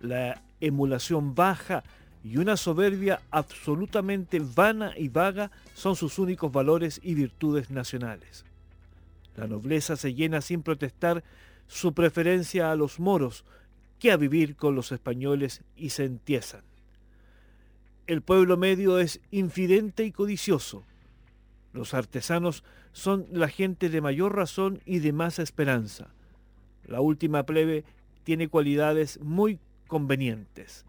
la 0.00 0.40
emulación 0.60 1.34
baja 1.34 1.84
y 2.24 2.38
una 2.38 2.56
soberbia 2.56 3.20
absolutamente 3.30 4.40
vana 4.40 4.92
y 4.96 5.08
vaga 5.08 5.50
son 5.74 5.94
sus 5.94 6.18
únicos 6.18 6.50
valores 6.50 7.00
y 7.02 7.14
virtudes 7.14 7.70
nacionales. 7.70 8.47
La 9.38 9.46
nobleza 9.46 9.94
se 9.94 10.14
llena 10.14 10.40
sin 10.40 10.62
protestar 10.64 11.22
su 11.68 11.94
preferencia 11.94 12.72
a 12.72 12.74
los 12.74 12.98
moros 12.98 13.44
que 14.00 14.10
a 14.10 14.16
vivir 14.16 14.56
con 14.56 14.74
los 14.74 14.90
españoles 14.90 15.62
y 15.76 15.90
se 15.90 16.04
entiezan. 16.04 16.62
El 18.08 18.20
pueblo 18.20 18.56
medio 18.56 18.98
es 18.98 19.20
infidente 19.30 20.04
y 20.04 20.10
codicioso. 20.10 20.82
Los 21.72 21.94
artesanos 21.94 22.64
son 22.92 23.26
la 23.30 23.48
gente 23.48 23.90
de 23.90 24.00
mayor 24.00 24.34
razón 24.34 24.80
y 24.84 24.98
de 24.98 25.12
más 25.12 25.38
esperanza. 25.38 26.08
La 26.84 27.00
última 27.00 27.44
plebe 27.44 27.84
tiene 28.24 28.48
cualidades 28.48 29.20
muy 29.20 29.60
convenientes, 29.86 30.84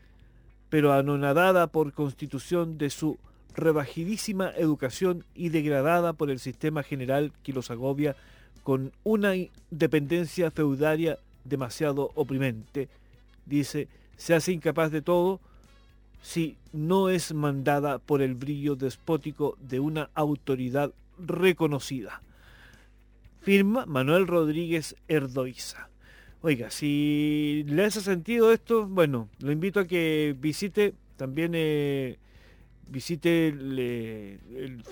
pero 0.69 0.93
anonadada 0.93 1.67
por 1.67 1.93
constitución 1.93 2.79
de 2.79 2.89
su 2.89 3.19
rebajidísima 3.53 4.49
educación 4.57 5.23
y 5.35 5.49
degradada 5.49 6.13
por 6.13 6.31
el 6.31 6.39
sistema 6.39 6.81
general 6.81 7.31
que 7.43 7.53
los 7.53 7.69
agobia 7.69 8.15
con 8.63 8.91
una 9.03 9.33
dependencia 9.71 10.51
feudaria 10.51 11.17
demasiado 11.43 12.11
oprimente, 12.15 12.89
dice, 13.45 13.87
se 14.17 14.33
hace 14.33 14.51
incapaz 14.51 14.91
de 14.91 15.01
todo 15.01 15.39
si 16.21 16.57
no 16.73 17.09
es 17.09 17.33
mandada 17.33 17.97
por 17.97 18.21
el 18.21 18.35
brillo 18.35 18.75
despótico 18.75 19.57
de 19.61 19.79
una 19.79 20.09
autoridad 20.13 20.91
reconocida. 21.17 22.21
Firma 23.41 23.85
Manuel 23.85 24.27
Rodríguez 24.27 24.95
Erdoiza. 25.07 25.89
Oiga, 26.41 26.69
si 26.69 27.65
le 27.67 27.85
hace 27.85 28.01
sentido 28.01 28.51
esto, 28.51 28.87
bueno, 28.87 29.29
lo 29.39 29.51
invito 29.51 29.79
a 29.79 29.87
que 29.87 30.35
visite 30.39 30.93
también 31.17 31.51
eh, 31.53 32.17
visite 32.89 33.47
el, 33.47 33.79
el 33.79 34.83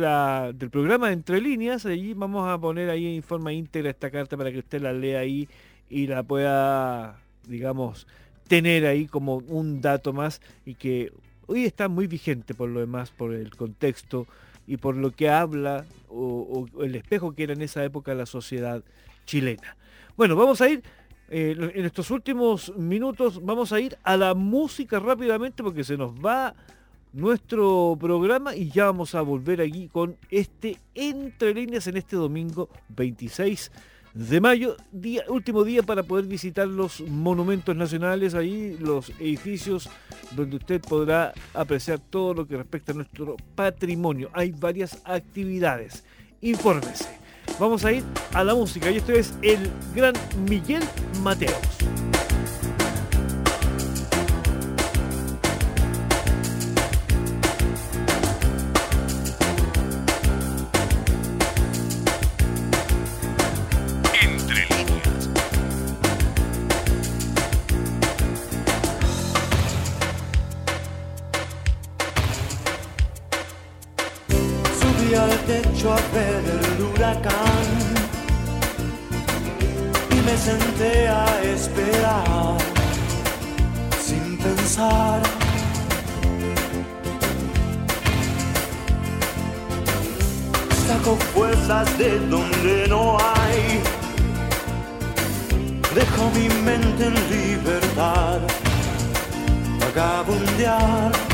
la- 0.00 0.52
del 0.52 0.70
programa 0.70 1.12
Entre 1.12 1.40
Líneas. 1.40 1.86
Allí 1.86 2.14
vamos 2.14 2.48
a 2.48 2.58
poner 2.58 2.90
ahí 2.90 3.16
en 3.16 3.22
forma 3.22 3.52
íntegra 3.52 3.90
esta 3.90 4.10
carta 4.10 4.36
para 4.36 4.52
que 4.52 4.58
usted 4.58 4.80
la 4.80 4.92
lea 4.92 5.20
ahí 5.20 5.48
y 5.88 6.06
la 6.06 6.22
pueda, 6.22 7.20
digamos, 7.46 8.06
tener 8.48 8.86
ahí 8.86 9.06
como 9.06 9.36
un 9.36 9.80
dato 9.80 10.12
más 10.12 10.40
y 10.64 10.74
que 10.74 11.12
hoy 11.46 11.64
está 11.64 11.88
muy 11.88 12.06
vigente 12.06 12.54
por 12.54 12.68
lo 12.68 12.80
demás, 12.80 13.10
por 13.10 13.34
el 13.34 13.54
contexto 13.56 14.26
y 14.66 14.76
por 14.76 14.96
lo 14.96 15.10
que 15.10 15.28
habla 15.28 15.84
o, 16.08 16.66
o 16.76 16.82
el 16.84 16.94
espejo 16.94 17.32
que 17.32 17.44
era 17.44 17.52
en 17.52 17.62
esa 17.62 17.84
época 17.84 18.14
la 18.14 18.26
sociedad 18.26 18.82
chilena. 19.26 19.76
Bueno, 20.16 20.36
vamos 20.36 20.60
a 20.60 20.68
ir, 20.68 20.82
eh, 21.30 21.56
en 21.74 21.84
estos 21.84 22.10
últimos 22.10 22.74
minutos, 22.76 23.42
vamos 23.42 23.72
a 23.72 23.80
ir 23.80 23.96
a 24.02 24.16
la 24.16 24.34
música 24.34 25.00
rápidamente 25.00 25.62
porque 25.62 25.84
se 25.84 25.96
nos 25.96 26.12
va 26.14 26.54
nuestro 27.12 27.96
programa 28.00 28.54
y 28.54 28.70
ya 28.70 28.86
vamos 28.86 29.14
a 29.14 29.20
volver 29.20 29.60
aquí 29.60 29.88
con 29.88 30.16
este 30.30 30.78
Entre 30.94 31.54
Líneas 31.54 31.86
en 31.86 31.96
este 31.96 32.16
domingo 32.16 32.68
26 32.88 33.70
de 34.14 34.40
mayo, 34.42 34.76
día, 34.90 35.22
último 35.28 35.64
día 35.64 35.82
para 35.82 36.02
poder 36.02 36.26
visitar 36.26 36.68
los 36.68 37.00
monumentos 37.00 37.74
nacionales, 37.74 38.34
ahí 38.34 38.76
los 38.78 39.08
edificios 39.18 39.88
donde 40.32 40.56
usted 40.56 40.82
podrá 40.82 41.32
apreciar 41.54 41.98
todo 41.98 42.34
lo 42.34 42.46
que 42.46 42.58
respecta 42.58 42.92
a 42.92 42.94
nuestro 42.94 43.36
patrimonio. 43.54 44.30
Hay 44.34 44.52
varias 44.52 45.00
actividades. 45.04 46.04
Infórmese. 46.42 47.08
Vamos 47.58 47.84
a 47.84 47.92
ir 47.92 48.04
a 48.34 48.44
la 48.44 48.54
música 48.54 48.90
y 48.90 48.98
esto 48.98 49.12
es 49.12 49.34
el 49.42 49.70
gran 49.94 50.14
Miguel 50.48 50.82
Mateos. 51.22 51.56
Al 75.14 75.38
techo 75.40 75.92
a 75.92 75.96
ver 76.14 76.42
el 76.42 76.82
huracán 76.84 77.66
y 80.10 80.14
me 80.14 80.36
senté 80.38 81.06
a 81.06 81.42
esperar 81.42 82.56
sin 84.00 84.38
pensar. 84.38 85.20
Saco 90.88 91.16
fuerzas 91.34 91.98
de 91.98 92.18
donde 92.18 92.86
no 92.88 93.18
hay. 93.18 93.82
Dejo 95.94 96.30
mi 96.34 96.48
mente 96.64 97.04
en 97.04 97.14
libertad, 97.28 98.40
vagabundear 99.78 101.31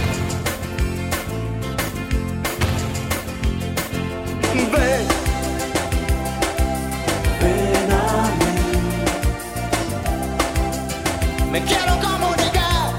Me 11.51 11.63
quiero 11.63 11.99
comunicar 12.01 12.93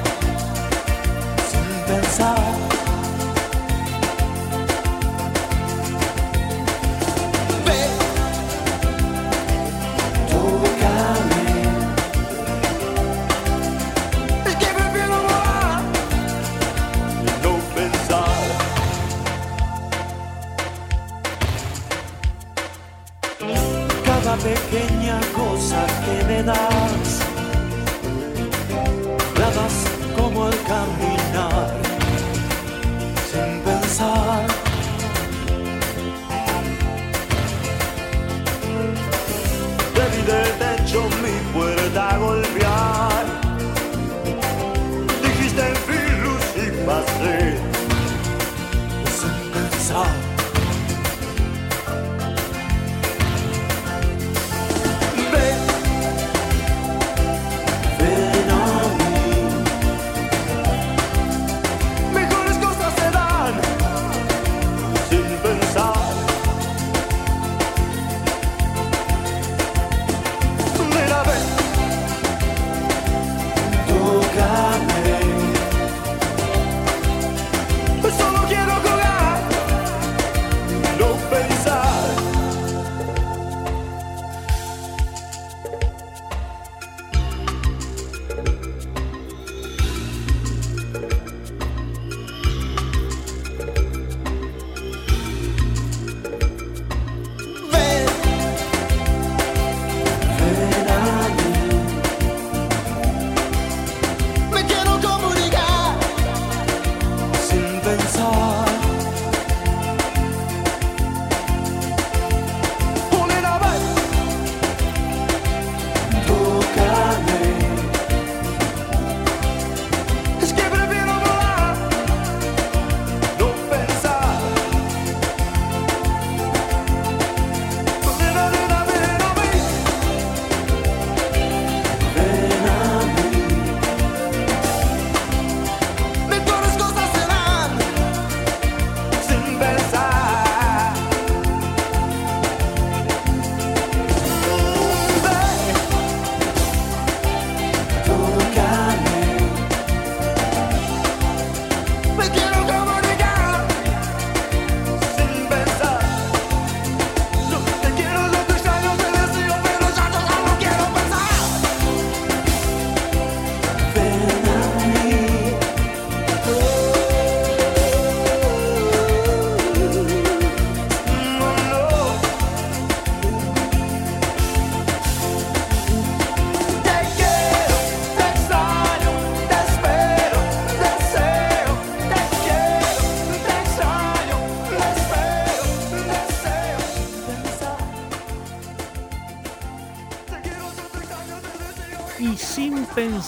sin 1.51 1.95
pensar. 1.95 2.68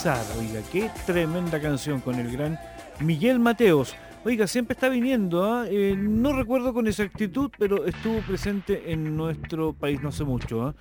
Oiga, 0.06 0.62
qué 0.72 0.89
tremenda 1.06 1.62
canción 1.62 2.02
con 2.02 2.16
el 2.16 2.32
gran 2.32 2.60
Miguel 3.02 3.39
Mateos. 3.39 3.95
Oiga, 4.26 4.47
siempre 4.47 4.74
está 4.74 4.89
viniendo, 4.89 5.45
¿ah? 5.45 5.68
Eh, 5.70 5.95
no 5.95 6.34
recuerdo 6.34 6.74
con 6.74 6.88
exactitud, 6.88 7.52
pero 7.60 7.86
estuvo 7.86 8.20
presente 8.22 8.91
en 8.91 9.16
nuestro 9.16 9.74
país 9.74 10.02
no 10.02 10.10
hace 10.10 10.24
mucho. 10.24 10.64
¿ah? 10.64 10.76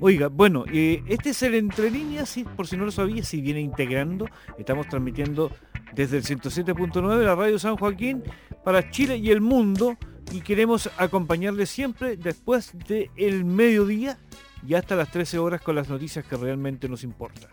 Oiga, 0.00 0.26
bueno, 0.26 0.64
eh, 0.72 1.04
este 1.06 1.30
es 1.30 1.42
el 1.44 1.54
Entre 1.54 1.88
Líneas, 1.88 2.36
por 2.56 2.66
si 2.66 2.76
no 2.76 2.84
lo 2.84 2.90
sabía, 2.90 3.22
si 3.22 3.40
viene 3.40 3.60
integrando, 3.60 4.26
estamos 4.58 4.88
transmitiendo 4.88 5.52
desde 5.94 6.16
el 6.16 6.24
107.9 6.24 7.16
de 7.16 7.24
la 7.24 7.36
Radio 7.36 7.60
San 7.60 7.76
Joaquín 7.76 8.24
para 8.64 8.90
Chile 8.90 9.18
y 9.18 9.30
el 9.30 9.40
mundo 9.40 9.96
y 10.32 10.40
queremos 10.40 10.90
acompañarle 10.96 11.66
siempre 11.66 12.16
después 12.16 12.72
del 12.88 13.44
mediodía 13.44 14.18
y 14.66 14.74
hasta 14.74 14.96
las 14.96 15.12
13 15.12 15.38
horas 15.38 15.60
con 15.60 15.76
las 15.76 15.88
noticias 15.88 16.24
que 16.24 16.36
realmente 16.36 16.88
nos 16.88 17.04
importan. 17.04 17.50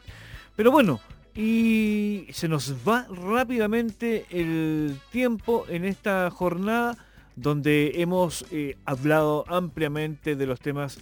Pero 0.56 0.72
bueno, 0.72 1.00
y 1.34 2.28
se 2.32 2.48
nos 2.48 2.76
va 2.88 3.08
rápidamente 3.10 4.26
el 4.30 5.00
tiempo 5.12 5.66
en 5.70 5.86
esta 5.86 6.30
jornada 6.30 6.98
donde 7.36 7.94
hemos 8.02 8.46
eh, 8.52 8.78
hablado 8.86 9.46
ampliamente 9.48 10.36
de 10.36 10.46
los 10.46 10.60
temas 10.60 11.00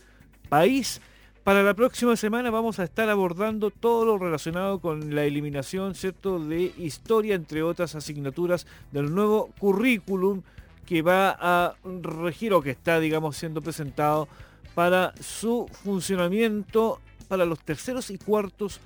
país. 0.47 1.01
Para 1.43 1.63
la 1.63 1.73
próxima 1.73 2.15
semana 2.15 2.51
vamos 2.51 2.79
a 2.79 2.83
estar 2.83 3.09
abordando 3.09 3.71
todo 3.71 4.05
lo 4.05 4.19
relacionado 4.19 4.79
con 4.79 5.15
la 5.15 5.23
eliminación, 5.23 5.95
¿cierto?, 5.95 6.37
de 6.39 6.73
historia, 6.77 7.33
entre 7.33 7.63
otras 7.63 7.95
asignaturas 7.95 8.67
del 8.91 9.13
nuevo 9.13 9.49
currículum 9.57 10.43
que 10.85 11.01
va 11.01 11.35
a 11.39 11.75
regir 12.03 12.53
o 12.53 12.61
que 12.61 12.71
está, 12.71 12.99
digamos, 12.99 13.37
siendo 13.37 13.61
presentado 13.61 14.27
para 14.75 15.13
su 15.19 15.67
funcionamiento 15.83 16.99
para 17.27 17.45
los 17.45 17.59
terceros 17.59 18.09
y 18.09 18.17
cuartos 18.17 18.79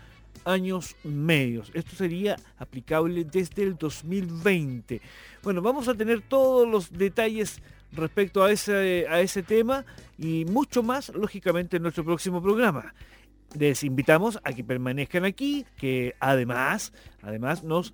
años 0.46 0.96
medios. 1.04 1.72
Esto 1.74 1.96
sería 1.96 2.36
aplicable 2.58 3.24
desde 3.24 3.64
el 3.64 3.76
2020. 3.76 5.02
Bueno, 5.44 5.62
vamos 5.62 5.88
a 5.88 5.96
tener 5.96 6.22
todos 6.22 6.68
los 6.68 6.92
detalles 6.92 7.62
respecto 7.92 8.44
a 8.44 8.52
ese, 8.52 9.06
a 9.10 9.22
ese 9.22 9.44
tema 9.44 9.86
y 10.18 10.46
mucho 10.46 10.84
más, 10.84 11.10
lógicamente, 11.10 11.78
en 11.78 11.84
nuestro 11.84 12.04
próximo 12.04 12.42
programa. 12.42 12.94
Les 13.58 13.84
invitamos 13.84 14.40
a 14.44 14.54
que 14.54 14.64
permanezcan 14.64 15.26
aquí, 15.26 15.66
que 15.78 16.16
además, 16.20 16.92
además 17.22 17.64
nos 17.64 17.94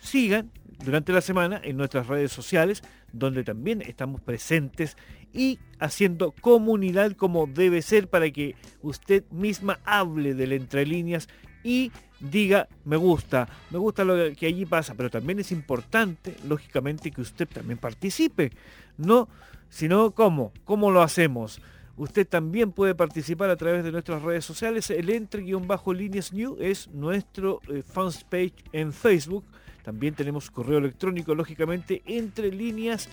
sigan 0.00 0.50
durante 0.84 1.12
la 1.12 1.20
semana 1.20 1.60
en 1.62 1.76
nuestras 1.76 2.08
redes 2.08 2.32
sociales, 2.32 2.82
donde 3.12 3.44
también 3.44 3.82
estamos 3.82 4.20
presentes 4.20 4.96
y 5.32 5.58
haciendo 5.78 6.32
comunidad 6.40 7.12
como 7.12 7.46
debe 7.46 7.82
ser 7.82 8.08
para 8.08 8.30
que 8.30 8.54
usted 8.82 9.24
misma 9.30 9.80
hable 9.84 10.34
del 10.34 10.52
entre 10.52 10.86
líneas 10.86 11.28
y 11.64 11.90
diga 12.20 12.68
me 12.84 12.96
gusta, 12.96 13.48
me 13.70 13.78
gusta 13.78 14.04
lo 14.04 14.14
que 14.36 14.46
allí 14.46 14.64
pasa, 14.64 14.94
pero 14.94 15.10
también 15.10 15.40
es 15.40 15.50
importante, 15.50 16.36
lógicamente, 16.46 17.10
que 17.10 17.20
usted 17.20 17.48
también 17.48 17.78
participe. 17.78 18.52
No 18.96 19.28
sino 19.74 20.12
cómo, 20.12 20.52
cómo 20.64 20.90
lo 20.92 21.02
hacemos. 21.02 21.60
Usted 21.96 22.28
también 22.28 22.70
puede 22.70 22.94
participar 22.94 23.50
a 23.50 23.56
través 23.56 23.82
de 23.82 23.90
nuestras 23.90 24.22
redes 24.22 24.44
sociales. 24.44 24.88
El 24.90 25.10
entre-líneas 25.10 26.32
new 26.32 26.56
es 26.60 26.86
nuestro 26.92 27.60
eh, 27.68 27.82
fans 27.82 28.22
page 28.22 28.54
en 28.72 28.92
Facebook. 28.92 29.42
También 29.82 30.14
tenemos 30.14 30.48
correo 30.48 30.78
electrónico, 30.78 31.34
lógicamente, 31.34 32.04
entre 32.06 32.52
líneas 32.52 33.08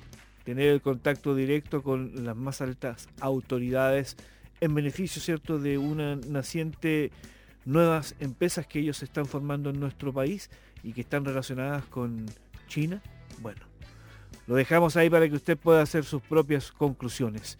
tener 0.44 0.68
el 0.68 0.80
contacto 0.80 1.34
directo 1.34 1.82
con 1.82 2.24
las 2.24 2.34
más 2.34 2.62
altas 2.62 3.08
autoridades 3.20 4.16
en 4.60 4.74
beneficio 4.74 5.20
cierto 5.20 5.58
de 5.58 5.76
una 5.76 6.16
naciente 6.16 7.12
nuevas 7.68 8.14
empresas 8.18 8.66
que 8.66 8.80
ellos 8.80 9.02
están 9.02 9.26
formando 9.26 9.70
en 9.70 9.78
nuestro 9.78 10.12
país 10.12 10.50
y 10.82 10.92
que 10.92 11.02
están 11.02 11.24
relacionadas 11.24 11.84
con 11.84 12.26
China. 12.66 13.02
Bueno, 13.40 13.60
lo 14.46 14.54
dejamos 14.54 14.96
ahí 14.96 15.10
para 15.10 15.28
que 15.28 15.34
usted 15.34 15.56
pueda 15.56 15.82
hacer 15.82 16.04
sus 16.04 16.22
propias 16.22 16.72
conclusiones. 16.72 17.58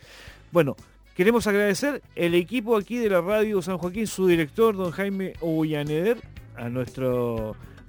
Bueno, 0.51 0.77
queremos 1.15 1.47
agradecer 1.47 2.03
el 2.15 2.35
equipo 2.35 2.77
aquí 2.77 2.97
de 2.97 3.11
la 3.11 3.21
radio 3.21 3.61
San 3.61 3.77
Joaquín, 3.77 4.07
su 4.07 4.27
director, 4.27 4.75
don 4.75 4.93
Jaime 4.93 5.35
Ullaneder, 5.43 6.19
a 6.57 6.71
nuestra 6.71 7.07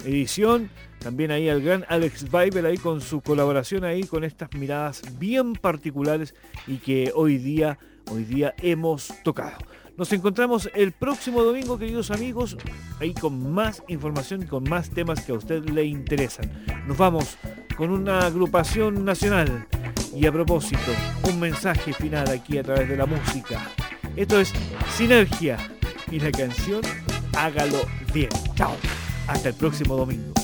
edición, 0.03 0.69
también 0.99 1.31
ahí 1.31 1.47
al 1.47 1.61
gran 1.61 1.85
Alex 1.87 2.25
Bible 2.29 2.67
ahí 2.67 2.77
con 2.77 2.99
su 2.99 3.21
colaboración 3.21 3.85
ahí 3.85 4.03
con 4.03 4.25
estas 4.25 4.53
miradas 4.53 5.01
bien 5.17 5.53
particulares 5.53 6.35
y 6.67 6.77
que 6.77 7.11
hoy 7.15 7.37
día, 7.37 7.79
hoy 8.11 8.25
día 8.25 8.53
hemos 8.61 9.13
tocado. 9.23 9.57
Nos 9.99 10.13
encontramos 10.13 10.69
el 10.75 10.93
próximo 10.93 11.43
domingo, 11.43 11.77
queridos 11.77 12.09
amigos, 12.09 12.55
ahí 13.01 13.13
con 13.13 13.51
más 13.51 13.83
información 13.89 14.43
y 14.43 14.45
con 14.45 14.63
más 14.63 14.89
temas 14.91 15.25
que 15.25 15.33
a 15.33 15.35
usted 15.35 15.61
le 15.65 15.83
interesan. 15.83 16.49
Nos 16.87 16.97
vamos 16.97 17.37
con 17.75 17.89
una 17.89 18.19
agrupación 18.19 19.03
nacional 19.03 19.67
y 20.15 20.25
a 20.25 20.31
propósito, 20.31 20.93
un 21.29 21.41
mensaje 21.41 21.91
final 21.91 22.29
aquí 22.29 22.57
a 22.57 22.63
través 22.63 22.87
de 22.87 22.95
la 22.95 23.05
música. 23.05 23.61
Esto 24.15 24.39
es 24.39 24.53
Sinergia 24.95 25.57
y 26.09 26.21
la 26.21 26.31
canción 26.31 26.81
Hágalo 27.35 27.81
bien. 28.13 28.29
Chao. 28.55 28.77
Hasta 29.27 29.49
el 29.49 29.55
próximo 29.55 29.97
domingo. 29.97 30.38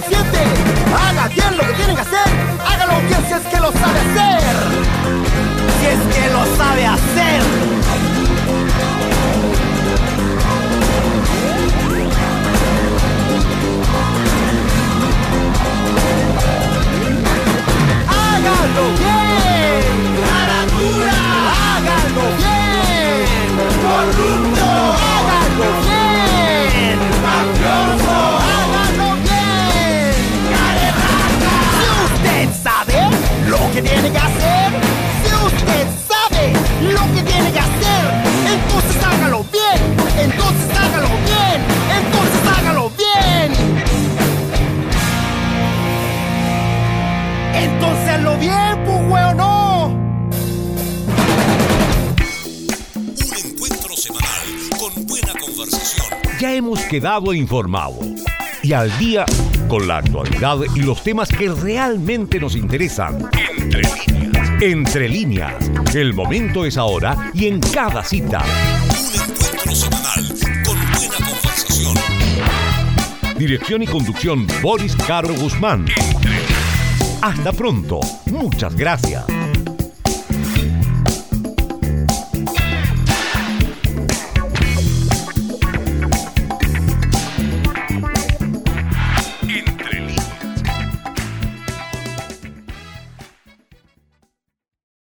Canalla, 0.00 0.14
inconsciente. 0.24 0.38
Haga 0.96 1.28
bien 1.28 1.56
lo 1.56 1.66
que 1.66 1.72
tienen 1.74 1.96
que 1.96 2.02
hacer, 2.02 2.28
hágalo 2.64 3.00
bien 3.02 3.24
si 3.26 3.34
es 3.34 3.40
que 3.42 3.60
lo 3.60 3.72
sabe 3.72 4.00
hacer. 4.00 4.40
Si 5.80 5.86
es 5.86 6.00
que 6.14 6.30
lo 6.30 6.56
sabe 6.56 6.86
hacer. 6.86 7.42
Hágalo 18.08 18.84
bien, 18.98 19.94
dura. 20.78 21.18
Hágalo 21.76 22.24
bien, 22.38 23.50
corrupto. 23.82 24.53
Que 33.74 33.82
tiene 33.82 34.08
que 34.08 34.18
hacer, 34.18 34.72
si 35.24 35.34
usted 35.46 35.86
sabe 36.06 36.52
lo 36.92 37.00
que 37.12 37.22
tiene 37.28 37.50
que 37.50 37.58
hacer, 37.58 38.04
entonces 38.46 39.04
hágalo 39.04 39.44
bien, 39.50 39.80
entonces 40.16 40.78
hágalo 40.78 41.08
bien, 41.26 41.60
entonces 41.90 42.40
hágalo 42.56 42.90
bien. 42.90 43.52
Entonces 47.52 48.08
hazlo 48.10 48.38
bien, 48.38 48.84
pues 48.84 49.00
weón, 49.10 49.36
no. 49.36 49.86
Un 52.96 53.36
encuentro 53.44 53.96
semanal 53.96 54.46
con 54.78 55.06
buena 55.06 55.32
conversación. 55.32 56.06
Ya 56.38 56.54
hemos 56.54 56.78
quedado 56.82 57.34
informados 57.34 58.06
y 58.62 58.72
al 58.72 58.96
día 58.98 59.26
con 59.68 59.88
la 59.88 59.96
actualidad 59.96 60.58
y 60.76 60.80
los 60.80 61.02
temas 61.02 61.28
que 61.28 61.48
realmente 61.48 62.38
nos 62.38 62.54
interesan. 62.54 63.28
Entre 63.64 63.82
líneas. 63.82 64.50
Entre 64.60 65.08
líneas. 65.08 65.70
El 65.94 66.12
momento 66.12 66.66
es 66.66 66.76
ahora 66.76 67.30
y 67.32 67.46
en 67.46 67.60
cada 67.60 68.04
cita. 68.04 68.44
Un 68.44 69.30
encuentro 69.30 69.74
semanal 69.74 70.28
con 70.64 70.76
buena 70.92 71.16
conversación. 71.16 71.96
Dirección 73.38 73.82
y 73.82 73.86
conducción 73.86 74.46
Boris 74.60 74.94
Caro 74.96 75.34
Guzmán. 75.34 75.86
Hasta 77.22 77.52
pronto. 77.52 78.00
Muchas 78.26 78.76
gracias. 78.76 79.24